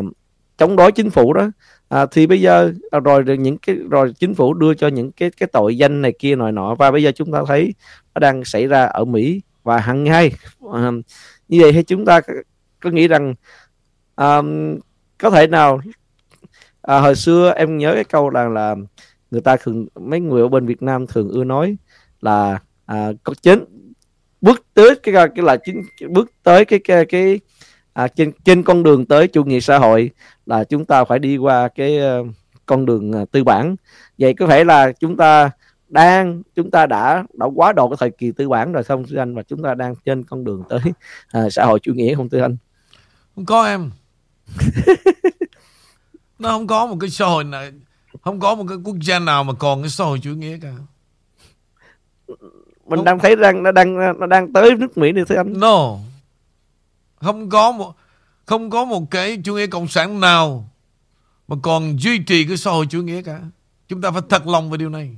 [0.62, 1.50] chống đối chính phủ đó.
[1.88, 5.30] À, thì bây giờ à, rồi những cái rồi chính phủ đưa cho những cái
[5.30, 6.74] cái tội danh này kia nọ nọ.
[6.74, 7.74] Và bây giờ chúng ta thấy
[8.14, 10.32] nó đang xảy ra ở Mỹ và hằng ngày.
[10.72, 10.90] À,
[11.48, 12.20] như vậy thì chúng ta
[12.80, 13.34] có nghĩ rằng
[14.14, 14.42] à,
[15.18, 15.80] có thể nào
[16.82, 18.74] à, hồi xưa em nhớ cái câu là là
[19.30, 21.76] người ta thường mấy người ở bên Việt Nam thường ưa nói
[22.20, 23.64] là à, có chính
[24.40, 27.40] bước tới cái cái là chính bước tới cái cái cái
[27.92, 30.10] à, trên trên con đường tới chủ nghĩa xã hội
[30.46, 32.26] là chúng ta phải đi qua cái uh,
[32.66, 33.76] con đường uh, tư bản.
[34.18, 35.50] Vậy có thể là chúng ta
[35.88, 39.18] đang chúng ta đã đã quá độ cái thời kỳ tư bản rồi không thưa
[39.18, 40.80] anh và chúng ta đang trên con đường tới
[41.38, 42.56] uh, xã hội chủ nghĩa không thưa anh?
[43.34, 43.90] Không có em.
[46.38, 47.64] Nó không có một cái xã hội nào
[48.22, 50.72] không có một cái quốc gia nào mà còn cái xã hội chủ nghĩa cả.
[52.86, 53.04] Mình không.
[53.04, 55.60] đang thấy rằng nó đang nó đang tới nước Mỹ này thưa anh.
[55.60, 55.96] No
[57.22, 57.96] không có một,
[58.46, 60.70] không có một cái chủ nghĩa cộng sản nào
[61.48, 63.40] mà còn duy trì cái xã hội chủ nghĩa cả.
[63.88, 65.16] Chúng ta phải thật lòng về điều này.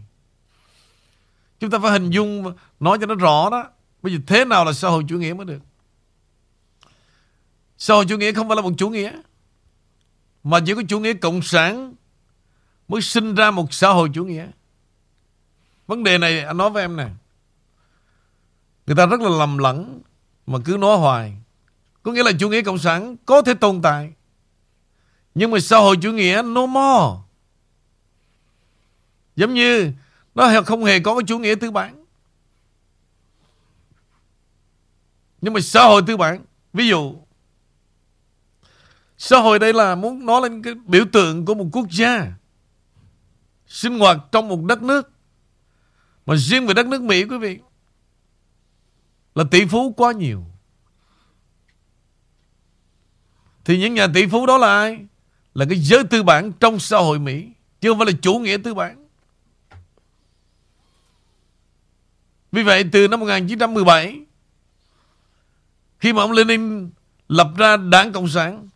[1.60, 3.70] Chúng ta phải hình dung, nói cho nó rõ đó.
[4.02, 5.60] Bây giờ thế nào là xã hội chủ nghĩa mới được?
[7.78, 9.12] Xã hội chủ nghĩa không phải là một chủ nghĩa,
[10.44, 11.94] mà chỉ có chủ nghĩa cộng sản
[12.88, 14.46] mới sinh ra một xã hội chủ nghĩa.
[15.86, 17.08] Vấn đề này, anh nói với em nè,
[18.86, 20.00] người ta rất là lầm lẫn,
[20.46, 21.36] mà cứ nói hoài
[22.04, 24.12] có nghĩa là chủ nghĩa cộng sản có thể tồn tại,
[25.34, 27.22] nhưng mà xã hội chủ nghĩa no more.
[29.36, 29.92] Giống như
[30.34, 32.04] nó không hề có cái chủ nghĩa tư bản.
[35.40, 37.16] Nhưng mà xã hội tư bản, ví dụ,
[39.18, 42.32] xã hội đây là muốn nói lên cái biểu tượng của một quốc gia
[43.66, 45.10] sinh hoạt trong một đất nước.
[46.26, 47.58] Mà riêng về đất nước Mỹ, quý vị,
[49.34, 50.44] là tỷ phú quá nhiều.
[53.64, 54.98] Thì những nhà tỷ phú đó là ai?
[55.54, 57.48] Là cái giới tư bản trong xã hội Mỹ,
[57.80, 59.06] chứ không phải là chủ nghĩa tư bản.
[62.52, 64.20] Vì vậy, từ năm 1917
[65.98, 66.90] khi mà ông Lenin
[67.28, 68.68] lập ra đảng Cộng sản,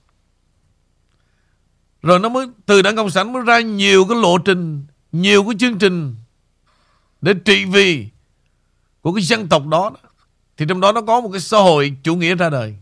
[2.03, 5.55] rồi nó mới, từ đảng Cộng sản mới ra nhiều cái lộ trình, nhiều cái
[5.59, 6.16] chương trình
[7.20, 8.09] để trị vì
[9.01, 9.91] của cái dân tộc đó
[10.57, 12.76] thì trong đó nó có một cái xã hội chủ nghĩa ra đời.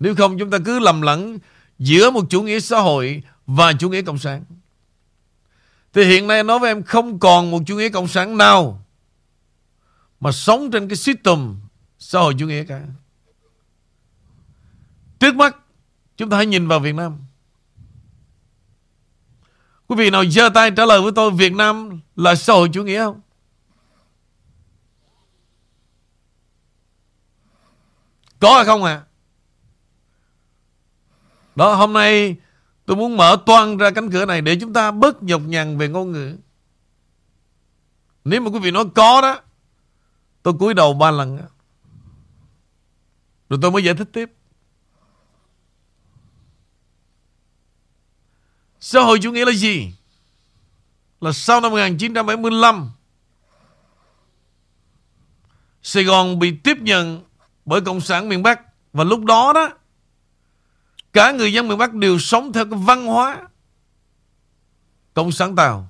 [0.00, 1.38] Nếu không, chúng ta cứ lầm lẫn
[1.78, 4.44] giữa một chủ nghĩa xã hội và chủ nghĩa cộng sản.
[5.92, 8.84] Thì hiện nay nói với em, không còn một chủ nghĩa cộng sản nào
[10.20, 11.56] mà sống trên cái system
[11.98, 12.82] xã hội chủ nghĩa cả.
[15.18, 15.56] Trước mắt,
[16.16, 17.18] chúng ta hãy nhìn vào Việt Nam.
[19.86, 22.84] Quý vị nào giơ tay trả lời với tôi, Việt Nam là xã hội chủ
[22.84, 23.20] nghĩa không?
[28.38, 29.04] Có hay không à?
[31.60, 32.36] Đó hôm nay
[32.86, 35.88] tôi muốn mở toan ra cánh cửa này để chúng ta bớt nhọc nhằn về
[35.88, 36.36] ngôn ngữ.
[38.24, 39.40] Nếu mà quý vị nói có đó,
[40.42, 41.36] tôi cúi đầu ba lần.
[41.36, 41.44] Đó.
[43.48, 44.32] Rồi tôi mới giải thích tiếp.
[48.80, 49.92] Xã hội chủ nghĩa là gì?
[51.20, 52.90] Là sau năm 1975
[55.82, 57.24] Sài Gòn bị tiếp nhận
[57.64, 58.60] bởi Cộng sản miền Bắc
[58.92, 59.70] Và lúc đó đó
[61.12, 63.48] Cả người dân miền Bắc đều sống theo cái văn hóa
[65.14, 65.88] Cộng sản Tàu.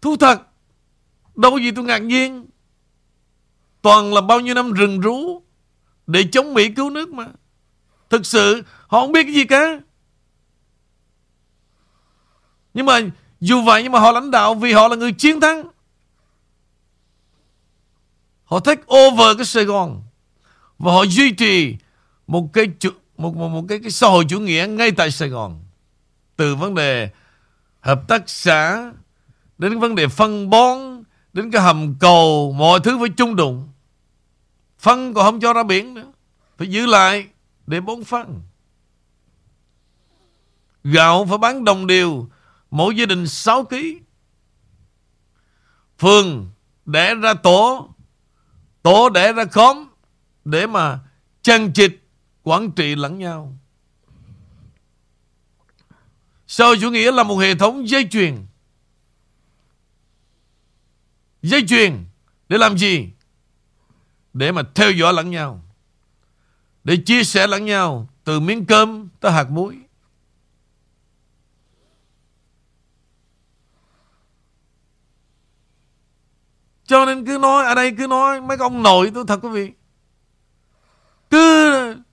[0.00, 0.42] Thú thật,
[1.34, 2.46] Đâu có gì tôi ngạc nhiên.
[3.82, 5.42] Toàn là bao nhiêu năm rừng rú
[6.06, 7.26] Để chống Mỹ cứu nước mà.
[8.10, 9.80] Thực sự, họ không biết cái gì cả.
[12.74, 13.00] Nhưng mà
[13.40, 15.68] dù vậy nhưng mà họ lãnh đạo Vì họ là người chiến thắng.
[18.44, 20.02] Họ take over cái Sài Gòn
[20.78, 21.76] Và họ duy trì
[22.26, 22.66] một cái
[23.16, 25.64] một, một, một cái, cái xã hội chủ nghĩa ngay tại Sài Gòn.
[26.36, 27.10] Từ vấn đề
[27.80, 28.92] Hợp tác xã
[29.58, 31.02] Đến vấn đề phân bón
[31.32, 33.68] Đến cái hầm cầu Mọi thứ phải chung đụng.
[34.78, 36.12] Phân còn không cho ra biển nữa.
[36.58, 37.26] Phải giữ lại
[37.66, 38.42] để bón phân.
[40.84, 42.28] Gạo phải bán đồng đều
[42.70, 43.76] Mỗi gia đình 6 kg
[45.98, 46.50] Phường
[46.84, 47.88] để ra tổ
[48.82, 49.84] Tổ để ra khóm
[50.44, 50.98] Để mà
[51.42, 52.03] chăn chịch
[52.44, 53.56] Quản trị lẫn nhau.
[56.46, 58.46] Sau chủ nghĩa là một hệ thống dây chuyền.
[61.42, 62.04] Dây chuyền
[62.48, 63.08] Để làm gì?
[64.32, 65.62] Để mà theo dõi lẫn nhau.
[66.84, 69.78] Để chia sẻ lẫn nhau Từ miếng cơm tới hạt muối.
[76.86, 79.72] Cho nên cứ nói, Ở đây cứ nói, Mấy ông nội tôi thật quý vị.
[81.30, 82.03] Cứ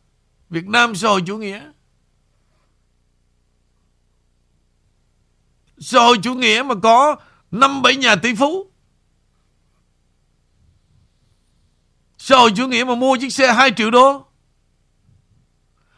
[0.52, 1.72] Việt Nam xã hội chủ nghĩa.
[5.80, 7.16] Xã hội chủ nghĩa mà có
[7.52, 8.72] năm bảy nhà tỷ phú.
[12.18, 14.26] Xã hội chủ nghĩa mà mua chiếc xe 2 triệu đô.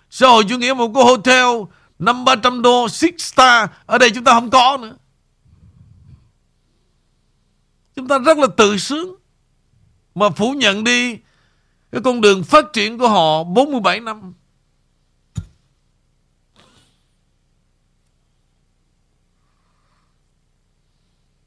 [0.09, 1.45] Xã hội chủ nghĩa mà có hotel
[1.99, 3.69] năm ba trăm đô, Six star.
[3.85, 4.97] Ở đây chúng ta không có nữa.
[7.95, 9.15] Chúng ta rất là tự sướng
[10.15, 11.17] Mà phủ nhận đi
[11.91, 14.33] Cái con đường phát triển của họ 47 năm.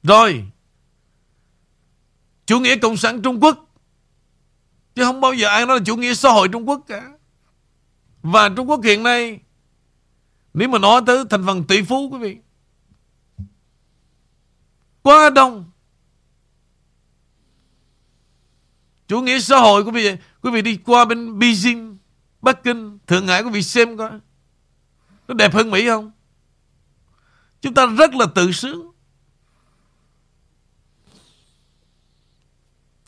[0.06, 0.44] Rồi.
[2.46, 3.74] Chủ nghĩa Cộng sản Trung Quốc.
[4.94, 7.12] Chứ không bao giờ ai nói là chủ nghĩa xã hội Trung Quốc cả.
[8.22, 9.40] Và Trung Quốc hiện nay,
[10.54, 12.36] Nếu mà nói tới thành phần tỷ phú, quý vị,
[15.02, 15.70] Quá đông.
[19.08, 21.96] Chủ nghĩa xã hội, quý vị Quý vị đi qua bên Beijing,
[22.42, 24.10] Bắc Kinh, Thượng Hải, quý vị xem coi,
[25.28, 26.12] Nó đẹp hơn Mỹ không?
[27.60, 28.95] Chúng ta rất là tự sướng.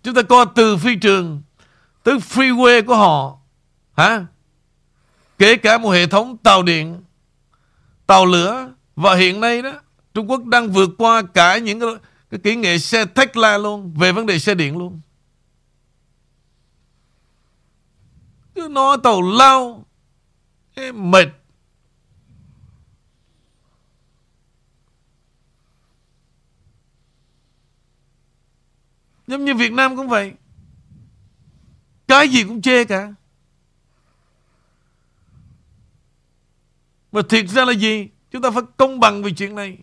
[0.09, 1.43] Chúng ta coi từ phi trường
[2.03, 3.39] Tới freeway của họ.
[3.97, 4.27] Hả?
[5.39, 7.03] Kể cả một hệ thống tàu điện
[8.07, 8.73] Tàu lửa.
[8.97, 9.73] Và hiện nay đó
[10.15, 11.89] Trung Quốc đang vượt qua cả những cái,
[12.31, 15.01] cái kỹ nghệ xe Tesla luôn Về vấn đề xe điện luôn.
[18.55, 19.87] Cứ nói tàu lao
[20.75, 21.29] Em mệt.
[29.29, 30.33] Giống như Việt Nam cũng vậy
[32.09, 33.15] Cái gì cũng chê cả
[37.13, 39.79] Mà thiệt ra là gì Chúng ta phải công bằng về chuyện này.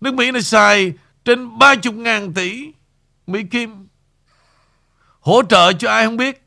[0.00, 0.92] Nước Mỹ này xài
[1.24, 2.72] trên 30 ngàn tỷ
[3.26, 3.88] Mỹ Kim.
[5.20, 6.42] Hỗ trợ cho ai không biết.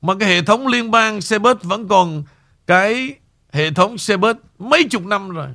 [0.00, 2.24] Mà cái hệ thống liên bang xe bus vẫn còn
[2.66, 3.14] cái
[3.52, 5.48] hệ thống xe bus mấy chục năm rồi.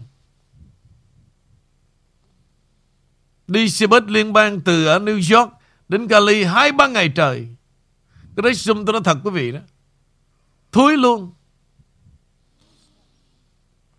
[3.49, 5.53] Đi xe bus liên bang từ ở New York
[5.87, 7.47] đến Cali hai, ba ngày trời.
[8.35, 9.59] Cái đấy zoom tôi nói thật quý vị đó.
[10.71, 11.31] Thúi luôn.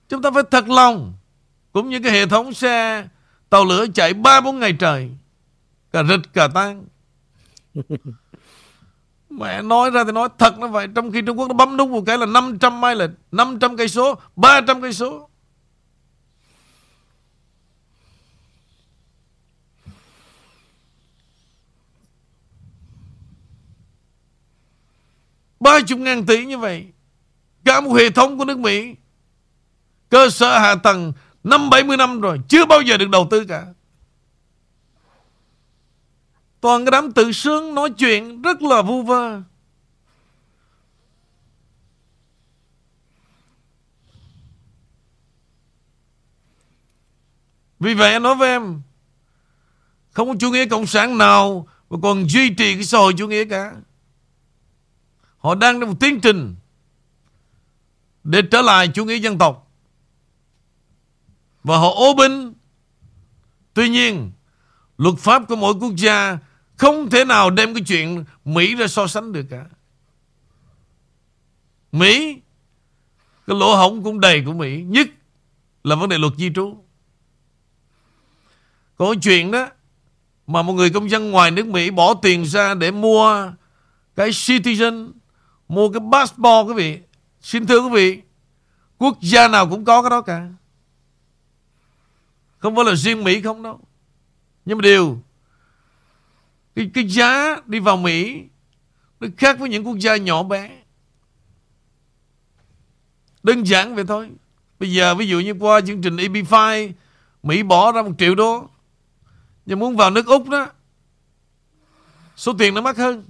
[0.08, 1.14] Chúng ta phải thật lòng.
[1.72, 3.06] Cũng như cái hệ thống xe,
[3.48, 5.10] tàu lửa chạy ba, bốn ngày trời.
[5.92, 6.84] Cả rịch cả tan.
[9.30, 11.92] Mẹ nói ra thì nói thật nó vậy Trong khi Trung Quốc nó bấm đúng
[11.92, 15.29] một cái là 500 mai lịch 500 cây số 300 cây số
[25.60, 26.86] ba chục ngàn tỷ như vậy,
[27.64, 28.94] Cả một hệ thống của nước Mỹ,
[30.08, 31.12] Cơ sở hạ tầng
[31.44, 33.66] Năm bảy mươi năm rồi, Chưa bao giờ được đầu tư cả
[36.60, 39.42] Toàn cái đám tự sướng nói chuyện rất là vu vơ.
[47.80, 48.80] Vì vậy anh nói với em,
[50.10, 53.28] Không có chủ nghĩa cộng sản nào Mà còn duy trì cái xã hội chủ
[53.28, 53.72] nghĩa cả
[55.40, 56.56] Họ đang trong một tiến trình
[58.24, 59.70] Để trở lại chủ nghĩa dân tộc
[61.64, 62.52] Và họ ố binh
[63.74, 64.30] Tuy nhiên
[64.98, 66.38] Luật pháp của mỗi quốc gia
[66.80, 69.64] không thể nào đem cái chuyện Mỹ ra so sánh được cả.
[71.92, 72.40] Mỹ,
[73.46, 74.82] cái lỗ hổng cũng đầy của Mỹ.
[74.82, 75.08] Nhất
[75.84, 76.84] là vấn đề luật di trú.
[78.96, 79.68] Có chuyện đó
[80.46, 83.52] mà một người công dân ngoài nước Mỹ bỏ tiền ra để mua
[84.16, 85.10] cái citizen,
[85.70, 86.98] mua cái passport quý vị.
[87.40, 88.22] Xin thưa quý vị,
[88.98, 90.48] quốc gia nào cũng có cái đó cả.
[92.58, 93.80] Không phải là riêng Mỹ không đâu.
[94.64, 95.18] Nhưng mà điều
[96.74, 98.42] cái, cái giá đi vào Mỹ
[99.20, 100.70] Nó khác với những quốc gia nhỏ bé
[103.42, 104.30] Đơn giản vậy thôi
[104.80, 106.92] Bây giờ ví dụ như qua chương trình EP5
[107.42, 108.68] Mỹ bỏ ra một triệu đô
[109.66, 110.66] Nhưng muốn vào nước Úc đó
[112.36, 113.24] Số tiền nó mắc hơn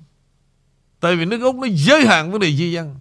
[1.00, 2.96] Tại vì nước Úc nó giới hạn vấn đề di dân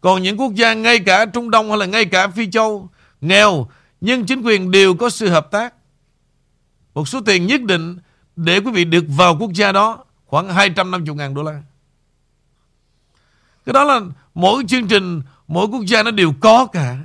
[0.00, 2.88] Còn những quốc gia ngay cả Trung Đông hay là ngay cả Phi Châu
[3.20, 3.68] Nghèo
[4.00, 5.74] Nhưng chính quyền đều có sự hợp tác
[6.94, 7.98] một số tiền nhất định
[8.36, 11.62] để quý vị được vào quốc gia đó khoảng 250 ngàn đô la.
[13.66, 14.00] Cái đó là
[14.34, 16.98] mỗi chương trình, mỗi quốc gia nó đều có cả.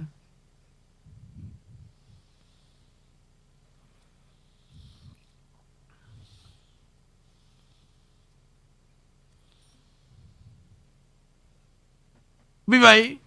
[12.67, 13.17] Vì vậy,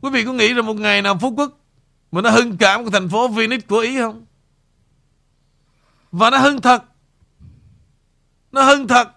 [0.00, 1.58] quý vị có nghĩ là một ngày nào Phú Quốc
[2.12, 4.26] mà nó hưng cảm của thành phố Phoenix của Ý không?
[6.12, 6.84] Và nó hưng thật.
[8.52, 9.08] Nó hưng thật.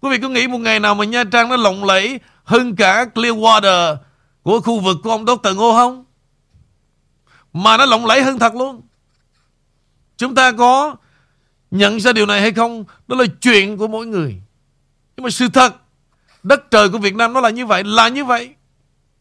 [0.00, 3.04] Quý vị có nghĩ một ngày nào mà Nha Trang nó lộng lẫy Hơn cả
[3.14, 3.96] Clearwater
[4.42, 5.56] Của khu vực của ông Dr.
[5.56, 6.04] Ngô không?
[7.52, 8.82] Mà nó lộng lẫy hơn thật luôn.
[10.16, 10.96] Chúng ta có
[11.70, 12.84] Nhận ra điều này hay không?
[13.08, 14.40] Đó là chuyện của mỗi người.
[15.16, 15.81] Nhưng mà sự thật
[16.42, 18.54] Đất trời của Việt Nam nó là như vậy Là như vậy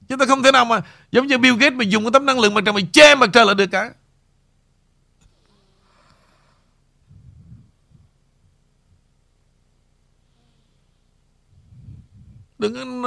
[0.07, 2.39] Chúng ta không thể nào mà Giống như Bill Gates mà dùng cái tấm năng
[2.39, 3.91] lượng mặt trời Mà che mặt trời là được cả
[12.57, 13.01] Đừng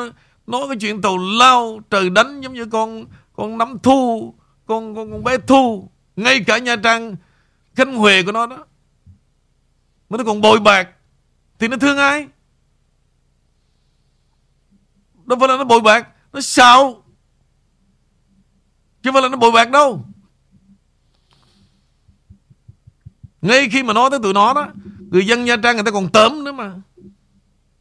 [0.47, 4.35] nói cái chuyện tàu lao trời đánh giống như con con nắm thu,
[4.67, 7.17] con con, con bé thu, ngay cả Nha Trang
[7.75, 8.67] Khánh Huệ của nó đó.
[10.09, 10.89] Mà nó còn bồi bạc
[11.59, 12.29] thì nó thương ai?
[15.27, 17.03] Đâu phải là nó bội bạc, nó xạo.
[19.03, 20.05] Chứ không phải là nó bội bạc đâu.
[23.43, 24.69] Ngay khi mà nói tới tụi nó đó
[25.11, 26.75] Người dân Nha Trang người ta còn tớm nữa mà.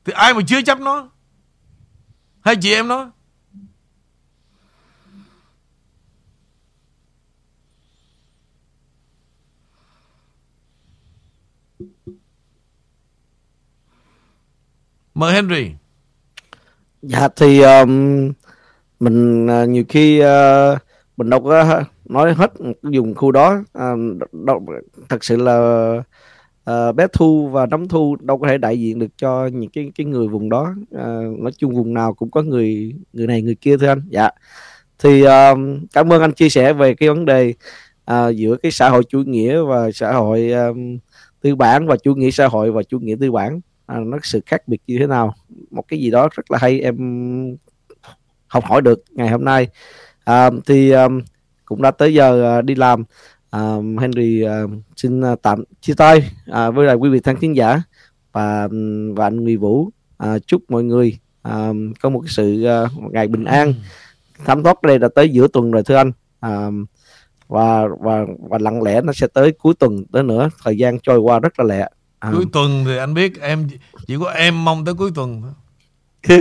[0.06, 1.10] Thì ai mà chưa chấp nó?
[2.42, 3.12] Hai chị em nó?
[15.14, 15.72] Mời Henry.
[17.04, 18.32] Dạ thì um,
[19.00, 20.78] mình uh, nhiều khi uh,
[21.18, 22.52] mình đâu có nói hết
[22.84, 24.66] dùng khu đó uh, đâu,
[25.10, 25.58] thật sự là
[26.70, 29.92] uh, bé thu và nắm thu đâu có thể đại diện được cho những cái
[29.96, 30.76] cái người vùng đó.
[30.96, 34.02] Uh, nói chung vùng nào cũng có người người này người kia thôi anh.
[34.10, 34.30] Dạ.
[35.00, 35.58] Thì uh,
[35.94, 37.54] cảm ơn anh chia sẻ về cái vấn đề
[38.12, 40.98] uh, giữa cái xã hội chủ nghĩa và xã hội um,
[41.42, 44.42] tư bản và chủ nghĩa xã hội và chủ nghĩa tư bản à, nó sự
[44.46, 45.34] khác biệt như thế nào?
[45.72, 46.98] Một cái gì đó rất là hay em
[48.48, 49.68] học hỏi được ngày hôm nay.
[50.24, 51.22] À, thì um,
[51.66, 53.04] cũng đã tới giờ uh, đi làm.
[53.50, 56.32] À, Henry uh, xin uh, tạm chia tay.
[56.50, 57.82] Uh, với lại quý vị thân khán giả
[58.32, 58.68] và
[59.16, 59.82] và anh Nguy Vũ
[60.24, 61.18] uh, chúc mọi người
[61.48, 63.74] uh, có một cái sự uh, một ngày bình an.
[64.46, 66.12] Thám thoát đây đã tới giữa tuần rồi thưa anh.
[66.46, 66.88] Uh,
[67.48, 70.50] và và và lặng lẽ nó sẽ tới cuối tuần tới nữa.
[70.64, 71.88] Thời gian trôi qua rất là lẹ
[72.24, 73.68] à, Cuối tuần thì anh biết em
[74.08, 75.42] chỉ có em mong tới cuối tuần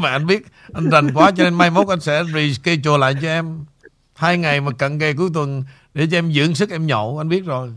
[0.00, 3.28] mà anh biết anh rành quá cho nên mai mốt anh sẽ reschedule lại cho
[3.28, 3.64] em
[4.14, 5.64] hai ngày mà cận kề cuối tuần
[5.94, 7.70] để cho em dưỡng sức em nhậu anh biết rồi.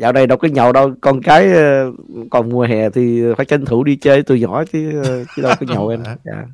[0.00, 1.92] dạo này đâu có nhậu đâu con cái ờ,
[2.30, 5.54] còn mùa hè thì phải tranh thủ đi chơi từ nhỏ chứ ờ, chứ đâu
[5.60, 6.44] có nhậu em dạ.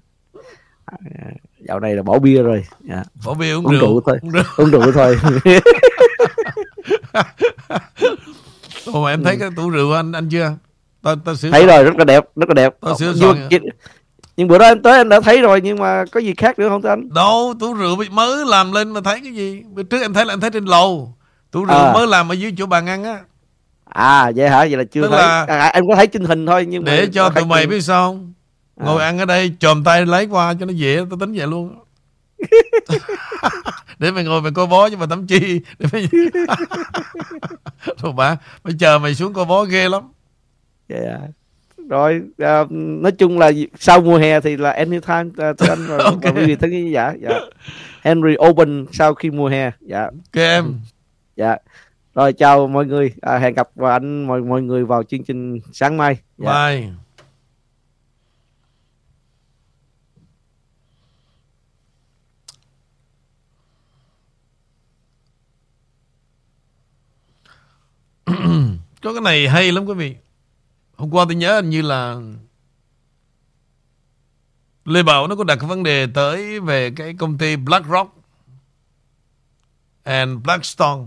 [0.84, 0.96] À,
[1.68, 3.02] dạo này là bỏ bia rồi dạ.
[3.24, 3.80] Bỏ bia uống, uống rượu.
[3.80, 4.44] rượu thôi Uống rượu.
[4.56, 5.16] uống rượu thôi
[8.92, 10.52] Ồ, mà em thấy cái tủ rượu anh anh chưa?
[11.02, 13.48] Tao tao sửa thấy rồi rất là đẹp rất là đẹp Tôi sửa nhưng, soạn
[14.36, 16.68] nhưng, bữa đó anh tới anh đã thấy rồi nhưng mà có gì khác nữa
[16.68, 19.62] không thưa anh Đâu, tủ rượu bị mới làm lên mà thấy cái gì?
[19.74, 21.14] Bữa trước em thấy là em thấy trên lầu.
[21.50, 21.92] Tủ rượu À.
[21.92, 23.18] mới làm ở dưới chỗ bàn ăn á.
[23.84, 26.46] à vậy hả vậy là chưa Tức thấy là- à, em có thấy trên hình
[26.46, 28.32] thôi nhưng mà Để cho có thấy tụi mày biết sao không?
[28.76, 31.74] Ngồi ăn ở đây chồm tay lấy qua cho nó dễ Tao tính vậy luôn
[33.98, 35.60] Để mày ngồi mày coi bó chứ mà tắm chi.
[35.78, 36.08] Để mày...
[37.98, 40.02] Thôi bà Mày chờ mày xuống coi bó ghê lắm.
[40.88, 41.18] Dạ.
[41.88, 45.98] rồi à, nói chung là sau mùa hè thì là anytime uh, thưa anh rồi
[46.04, 46.22] Ok.
[46.22, 47.40] và quý vị thân giả dạ.
[48.02, 50.02] Henry Open sau khi mùa hè dạ.
[50.04, 50.74] Ok em.
[51.36, 51.56] Dạ.
[52.14, 53.12] Rồi chào mọi người.
[53.20, 56.16] À, hẹn gặp và anh mọi mọi người vào chương trình sáng mai.
[56.38, 56.68] Dạ.
[56.68, 57.07] Bye
[69.02, 70.16] Có cái này hay lắm quý vị
[70.96, 72.16] Hôm qua tôi nhớ hình như là
[74.84, 78.14] Lê Bảo nó có đặt cái vấn đề tới về cái công ty BlackRock
[80.02, 81.02] and Blackstone.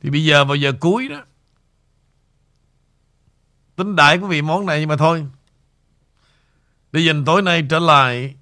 [0.00, 1.24] Thì bây giờ vào giờ cuối đó
[3.76, 5.26] tính đại quý vị món này nhưng mà thôi.
[6.92, 8.34] Để dành tối nay trở lại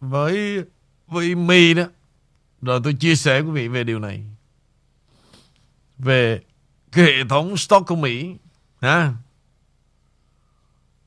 [0.00, 0.64] với
[1.06, 1.84] với mi đó.
[2.62, 4.24] Rồi tôi chia sẻ quý vị về điều này.
[5.98, 6.40] Về
[6.92, 8.36] cái hệ thống stock của Mỹ.
[8.80, 9.14] Ha?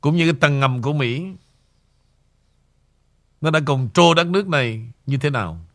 [0.02, 1.26] Cũng như cái tầng ngầm của Mỹ.
[3.42, 5.66] Nó đã control đất nước này như thế nào.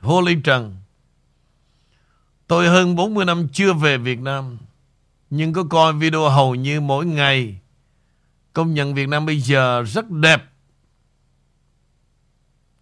[0.00, 0.83] Holy Trần
[2.46, 4.58] Tôi hơn 40 năm chưa về Việt Nam,
[5.30, 7.60] Nhưng có coi video hầu như mỗi ngày.
[8.52, 10.44] Công nhận Việt Nam bây giờ rất đẹp,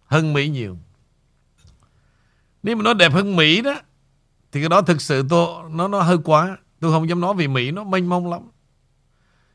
[0.05, 0.77] Hơn Mỹ nhiều.
[2.63, 3.75] Nếu mà nói đẹp hơn Mỹ đó,
[4.51, 6.57] Thì cái đó thực sự tôi, Nó nó hơi quá.
[6.79, 8.41] Tôi không dám nói vì Mỹ nó mênh mông lắm.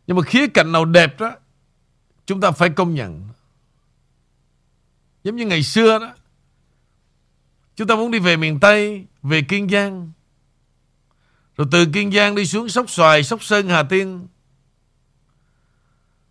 [0.06, 1.32] Nhưng mà khía cạnh nào đẹp đó,
[2.26, 3.28] Chúng ta phải công nhận.
[5.24, 6.14] Giống như ngày xưa đó,
[7.76, 10.12] Chúng ta muốn đi về miền Tây về Kiên Giang.
[11.56, 14.26] Rồi từ Kiên Giang đi xuống Sóc Xoài Sóc Sơn Hà Tiên.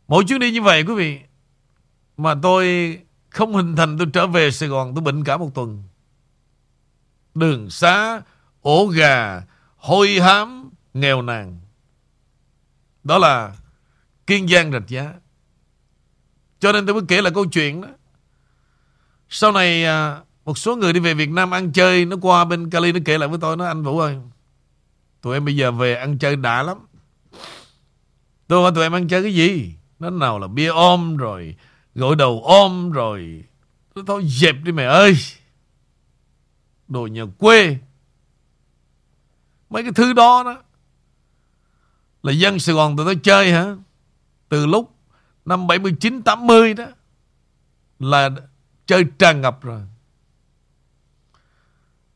[0.07, 1.19] Mỗi chuyến đi như vậy quý vị
[2.17, 2.97] Mà tôi
[3.29, 5.83] không hình thành tôi trở về Sài Gòn Tôi bệnh cả một tuần.
[7.35, 8.21] Đường xá
[8.61, 9.41] Ổ gà
[9.77, 11.59] Hôi hám Nghèo nàn.
[13.03, 13.55] Đó là
[14.27, 15.13] Kiên Giang rạch giá.
[16.59, 17.87] Cho nên tôi mới kể là câu chuyện đó.
[19.29, 22.69] Sau này à, một số người đi về Việt Nam ăn chơi, Nó qua bên
[22.69, 24.17] Cali nó kể lại với tôi, Nó anh Vũ ơi,
[25.21, 26.77] Tụi em bây giờ về ăn chơi đã lắm.
[28.47, 29.73] Tôi hỏi tụi em ăn chơi cái gì?
[29.99, 31.55] Nó nào là bia ôm rồi,
[31.95, 33.43] Gội đầu ôm rồi.
[33.93, 35.17] Tôi thôi dẹp đi mày ơi,
[36.87, 37.77] Đồ nhà quê.
[39.69, 40.63] Mấy cái thứ đó đó
[42.23, 43.75] Là dân Sài Gòn tụi tôi chơi hả?
[44.49, 44.95] Từ lúc
[45.45, 46.85] Năm 79 80 đó
[47.99, 48.29] Là
[48.85, 49.81] chơi tràn ngập rồi.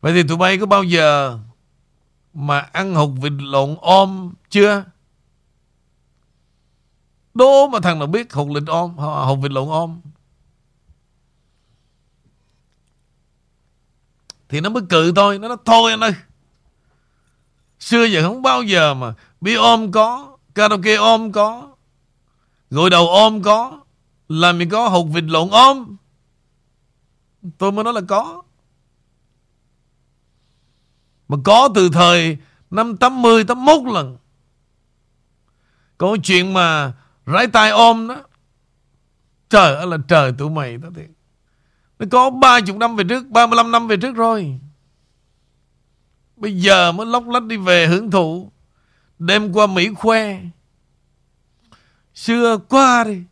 [0.02, 1.39] Vậy thì tụi bay có bao giờ
[2.34, 4.84] Mà ăn hột vịt lộn ôm chưa?
[7.34, 10.02] Đố mà thằng nào biết hột vịt ôm Hột vịt lộn ôm
[14.49, 16.14] Thì nó mới cự thôi, Nó nói, thôi anh ơi,
[17.80, 21.76] Xưa giờ không bao giờ mà Bia ôm có, Karaoke ôm có,
[22.70, 23.80] Gội đầu ôm có,
[24.28, 25.95] Làm gì có hột vịt lộn ôm
[27.58, 28.43] Tôi mới nói là có.
[31.32, 32.38] Mà có từ thời
[32.71, 34.17] Năm 80, 81 lần.
[35.97, 36.93] Có chuyện mà
[37.25, 38.23] Rải tay ôm đó.
[39.49, 41.09] Trời ơi là trời tụi mày đó thiệt
[41.99, 44.59] Nó có 30 năm về trước 35 năm về trước rồi.
[46.36, 48.51] Bây giờ mới lóc lách đi về hưởng thụ.
[49.19, 50.39] Đem qua Mỹ khoe.
[52.13, 53.23] Xưa qua đi.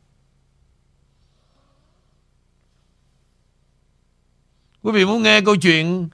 [4.82, 6.10] Quý vị muốn nghe câu chuyện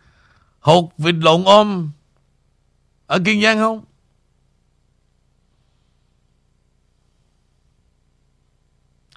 [0.65, 1.89] Hột vịt lộn ôm
[3.07, 3.83] Ở Kiên Giang không?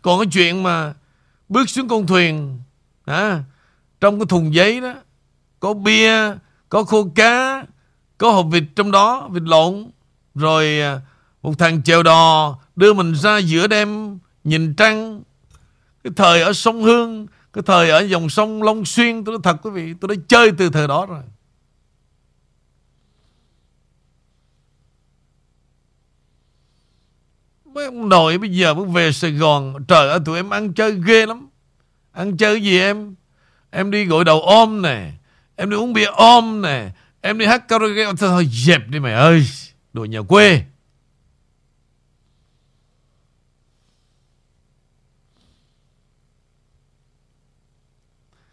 [0.02, 0.94] Còn cái chuyện mà
[1.48, 2.60] Bước xuống con thuyền
[3.04, 3.42] à,
[4.00, 4.94] Trong cái thùng giấy đó
[5.60, 6.34] Có bia
[6.68, 7.64] Có khô cá
[8.18, 9.90] Có hộp vịt trong đó Vịt lộn.
[10.34, 11.00] Rồi à,
[11.42, 15.22] một thằng chèo đò Đưa mình ra giữa đêm Nhìn trăng.
[16.04, 19.56] Cái thời ở sông Hương Cái thời ở dòng sông Long Xuyên Tôi nói thật
[19.62, 21.22] quý vị Tôi đã chơi từ thời đó rồi.
[27.78, 29.84] Mấy ông nội bây giờ mới về Sài Gòn.
[29.88, 31.48] Trời ơi tụi em ăn chơi ghê lắm.
[32.12, 33.14] Ăn chơi gì em?
[33.70, 35.12] Em đi gội đầu ôm nè.
[35.56, 36.90] Em đi uống bia ôm nè.
[37.20, 38.04] Em đi hát karaoke.
[38.04, 39.46] Thôi, thôi dẹp đi mày ơi.
[39.92, 40.62] Đồ nhà quê.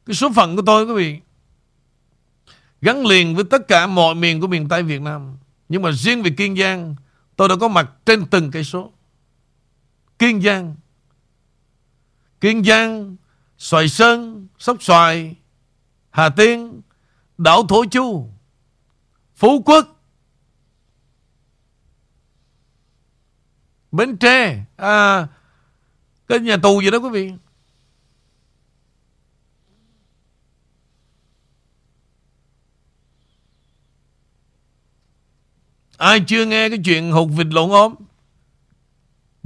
[0.05, 1.19] Cái số phận của tôi quý vị
[2.81, 5.37] Gắn liền với tất cả mọi miền của miền Tây Việt Nam.
[5.69, 6.95] Nhưng mà riêng về Kiên Giang
[7.35, 8.91] Tôi đã có mặt trên từng cây số.
[10.19, 10.75] Kiên Giang.
[12.41, 13.15] Kiên Giang
[13.57, 15.35] Xoài Sơn Sóc Xoài
[16.09, 16.81] Hà Tiên
[17.37, 18.29] Đảo Thổ Chu
[19.35, 19.87] Phú Quốc
[23.91, 24.65] Bến Tre.
[24.75, 25.27] À,
[26.27, 27.31] Cái nhà tù gì đó quý vị?
[35.97, 37.95] Ai chưa nghe cái chuyện hụt vịt lộn ốm?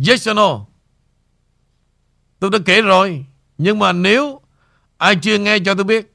[0.07, 0.65] Yes or no
[2.39, 3.25] Tôi đã kể rồi,
[3.57, 4.41] Nhưng mà nếu
[4.97, 6.13] Ai chưa nghe cho tôi biết